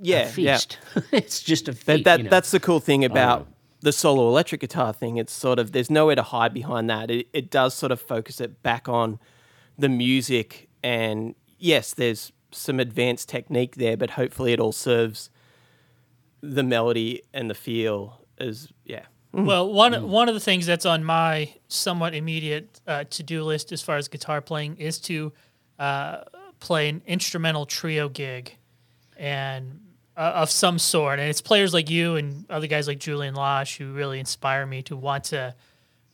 Yeah, 0.00 0.30
a 0.36 0.40
yeah. 0.40 0.58
it's 1.12 1.42
just 1.42 1.68
a 1.68 1.72
That, 1.72 1.78
feat. 1.96 2.04
that 2.04 2.18
you 2.18 2.24
know. 2.24 2.30
that's 2.30 2.50
the 2.50 2.60
cool 2.60 2.80
thing 2.80 3.04
about 3.04 3.46
the 3.80 3.92
solo 3.92 4.28
electric 4.28 4.60
guitar 4.60 4.92
thing. 4.92 5.16
It's 5.16 5.32
sort 5.32 5.58
of 5.58 5.72
there's 5.72 5.90
nowhere 5.90 6.16
to 6.16 6.22
hide 6.22 6.52
behind 6.54 6.88
that. 6.90 7.10
It 7.10 7.28
it 7.32 7.50
does 7.50 7.74
sort 7.74 7.92
of 7.92 8.00
focus 8.00 8.40
it 8.40 8.62
back 8.62 8.88
on 8.88 9.18
the 9.78 9.88
music 9.88 10.68
and 10.84 11.34
yes, 11.58 11.94
there's 11.94 12.32
some 12.50 12.78
advanced 12.78 13.28
technique 13.30 13.76
there, 13.76 13.96
but 13.96 14.10
hopefully 14.10 14.52
it 14.52 14.60
all 14.60 14.72
serves 14.72 15.30
the 16.42 16.62
melody 16.62 17.22
and 17.32 17.48
the 17.48 17.54
feel 17.54 18.26
as 18.38 18.68
yeah. 18.84 19.06
Well, 19.32 19.72
one 19.72 20.08
one 20.10 20.28
of 20.28 20.34
the 20.34 20.40
things 20.40 20.66
that's 20.66 20.84
on 20.86 21.04
my 21.04 21.54
somewhat 21.68 22.14
immediate 22.14 22.80
uh, 22.86 23.04
to 23.04 23.22
do 23.22 23.42
list 23.44 23.72
as 23.72 23.80
far 23.82 23.96
as 23.96 24.08
guitar 24.08 24.40
playing 24.42 24.76
is 24.76 24.98
to 25.00 25.32
uh, 25.78 26.18
play 26.60 26.88
an 26.90 27.02
instrumental 27.06 27.64
trio 27.64 28.08
gig, 28.10 28.56
and 29.16 29.80
uh, 30.16 30.32
of 30.36 30.50
some 30.50 30.78
sort. 30.78 31.18
And 31.18 31.28
it's 31.30 31.40
players 31.40 31.72
like 31.72 31.88
you 31.88 32.16
and 32.16 32.44
other 32.50 32.66
guys 32.66 32.86
like 32.86 32.98
Julian 32.98 33.34
Lage 33.34 33.78
who 33.78 33.92
really 33.92 34.20
inspire 34.20 34.66
me 34.66 34.82
to 34.82 34.96
want 34.96 35.24
to 35.24 35.54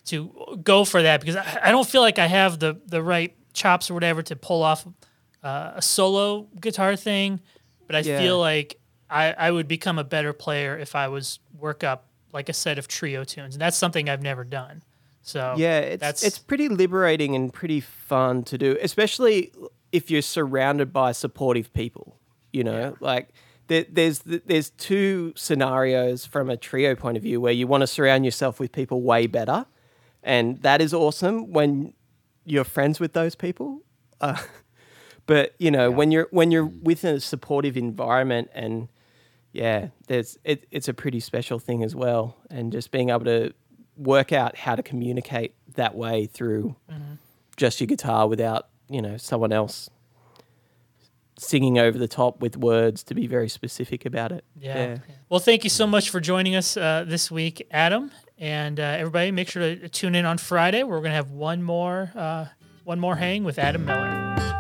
to 0.07 0.61
go 0.63 0.85
for 0.85 1.03
that 1.03 1.21
because 1.21 1.37
I, 1.37 1.61
I 1.65 1.71
don't 1.71 1.89
feel 1.89 2.03
like 2.03 2.19
I 2.19 2.27
have 2.27 2.59
the 2.61 2.81
the 2.87 3.03
right 3.03 3.35
chops 3.53 3.91
or 3.91 3.95
whatever 3.95 4.23
to 4.23 4.37
pull 4.37 4.63
off 4.63 4.87
uh, 5.43 5.73
a 5.75 5.83
solo 5.83 6.49
guitar 6.61 6.95
thing, 6.97 7.41
but 7.87 7.97
I 7.97 8.03
Yeah. 8.03 8.19
feel 8.19 8.39
like 8.39 8.79
I, 9.11 9.33
I 9.33 9.51
would 9.51 9.67
become 9.69 9.99
a 9.99 10.05
better 10.05 10.33
player 10.33 10.79
if 10.79 10.95
I 10.95 11.09
was 11.09 11.41
work 11.59 11.83
up 11.83 12.08
like 12.39 12.49
a 12.49 12.53
set 12.53 12.79
of 12.79 12.87
trio 12.87 13.25
tunes, 13.25 13.57
and 13.57 13.61
that's 13.61 13.77
something 13.77 14.09
I've 14.09 14.23
never 14.23 14.45
done. 14.45 14.85
So 15.23 15.55
Yeah, 15.57 15.81
it's 15.81 16.01
that's 16.01 16.23
it's 16.23 16.39
pretty 16.39 16.69
liberating 16.69 17.35
and 17.35 17.53
pretty 17.53 17.81
fun 17.81 18.45
to 18.45 18.57
do, 18.57 18.79
especially 18.81 19.53
if 19.91 20.09
you're 20.09 20.23
surrounded 20.23 20.93
by 20.93 21.11
supportive 21.11 21.73
people. 21.73 22.17
You 22.53 22.63
know, 22.63 22.97
like 23.01 23.31
there, 23.67 23.85
there's 23.91 24.21
there's 24.21 24.71
two 24.71 25.33
scenarios 25.35 26.25
from 26.27 26.49
a 26.49 26.57
trio 26.57 26.95
point 26.95 27.17
of 27.17 27.25
view 27.25 27.41
where 27.41 27.53
you 27.53 27.67
want 27.67 27.81
to 27.81 27.89
surround 27.89 28.25
yourself 28.25 28.61
with 28.61 28.71
people 28.71 29.03
way 29.03 29.27
better, 29.27 29.67
and 30.23 30.63
that 30.63 30.81
is 30.81 30.95
awesome 30.95 31.51
when 31.53 31.93
you're 32.45 32.65
friends 32.65 33.01
with 33.01 33.15
those 33.15 33.35
people. 33.35 33.83
Uh, 34.21 34.41
but 35.27 35.57
you 35.59 35.73
know, 35.73 35.91
when 35.91 36.13
you're 36.13 36.29
when 36.31 36.53
you're 36.53 36.67
with 36.67 37.03
a 37.03 37.19
supportive 37.19 37.77
environment 37.77 38.49
and 38.55 38.89
yeah, 39.59 39.89
there's 40.07 40.39
it, 40.45 40.67
it's 40.71 40.87
a 40.87 40.95
pretty 40.95 41.19
special 41.19 41.59
thing 41.59 41.83
as 41.83 41.95
well, 41.95 42.37
and 42.49 42.71
just 42.71 42.93
being 42.93 43.11
able 43.11 43.25
to 43.25 43.53
work 43.97 44.33
out 44.33 44.57
how 44.57 44.77
to 44.77 44.83
communicate 44.85 45.55
that 45.75 45.97
way 45.97 46.27
through 46.27 46.77
just 47.57 47.81
your 47.81 47.89
guitar 47.89 48.29
without 48.29 48.69
you 48.89 49.03
know 49.03 49.17
someone 49.17 49.53
else 49.53 49.91
singing 51.39 51.79
over 51.79 51.99
the 51.99 52.07
top 52.07 52.41
with 52.41 52.57
words 52.57 53.03
to 53.05 53.15
be 53.15 53.27
very 53.27 53.49
specific 53.49 54.07
about 54.07 54.31
it. 54.31 54.45
Yeah. 54.57 54.99
Well, 55.29 55.41
thank 55.41 55.65
you 55.65 55.71
so 55.71 55.87
much 55.87 56.11
for 56.11 56.21
joining 56.21 56.55
us 56.55 56.77
uh, 56.77 57.05
this 57.07 57.31
week, 57.31 57.67
Adam, 57.73 58.13
and 58.39 58.79
uh, 58.79 58.83
everybody. 58.83 59.33
Make 59.33 59.49
sure 59.49 59.75
to 59.75 59.89
tune 59.89 60.15
in 60.15 60.25
on 60.25 60.39
Friday. 60.39 60.85
We're 60.85 60.99
going 60.99 61.11
to 61.11 61.17
have 61.17 61.33
one 61.33 61.65
more 61.65 62.13
uh, 62.15 62.47
one 62.85 63.01
more 63.01 63.17
hang 63.17 63.43
with 63.43 63.59
Adam 63.59 63.85
Miller. 63.85 64.58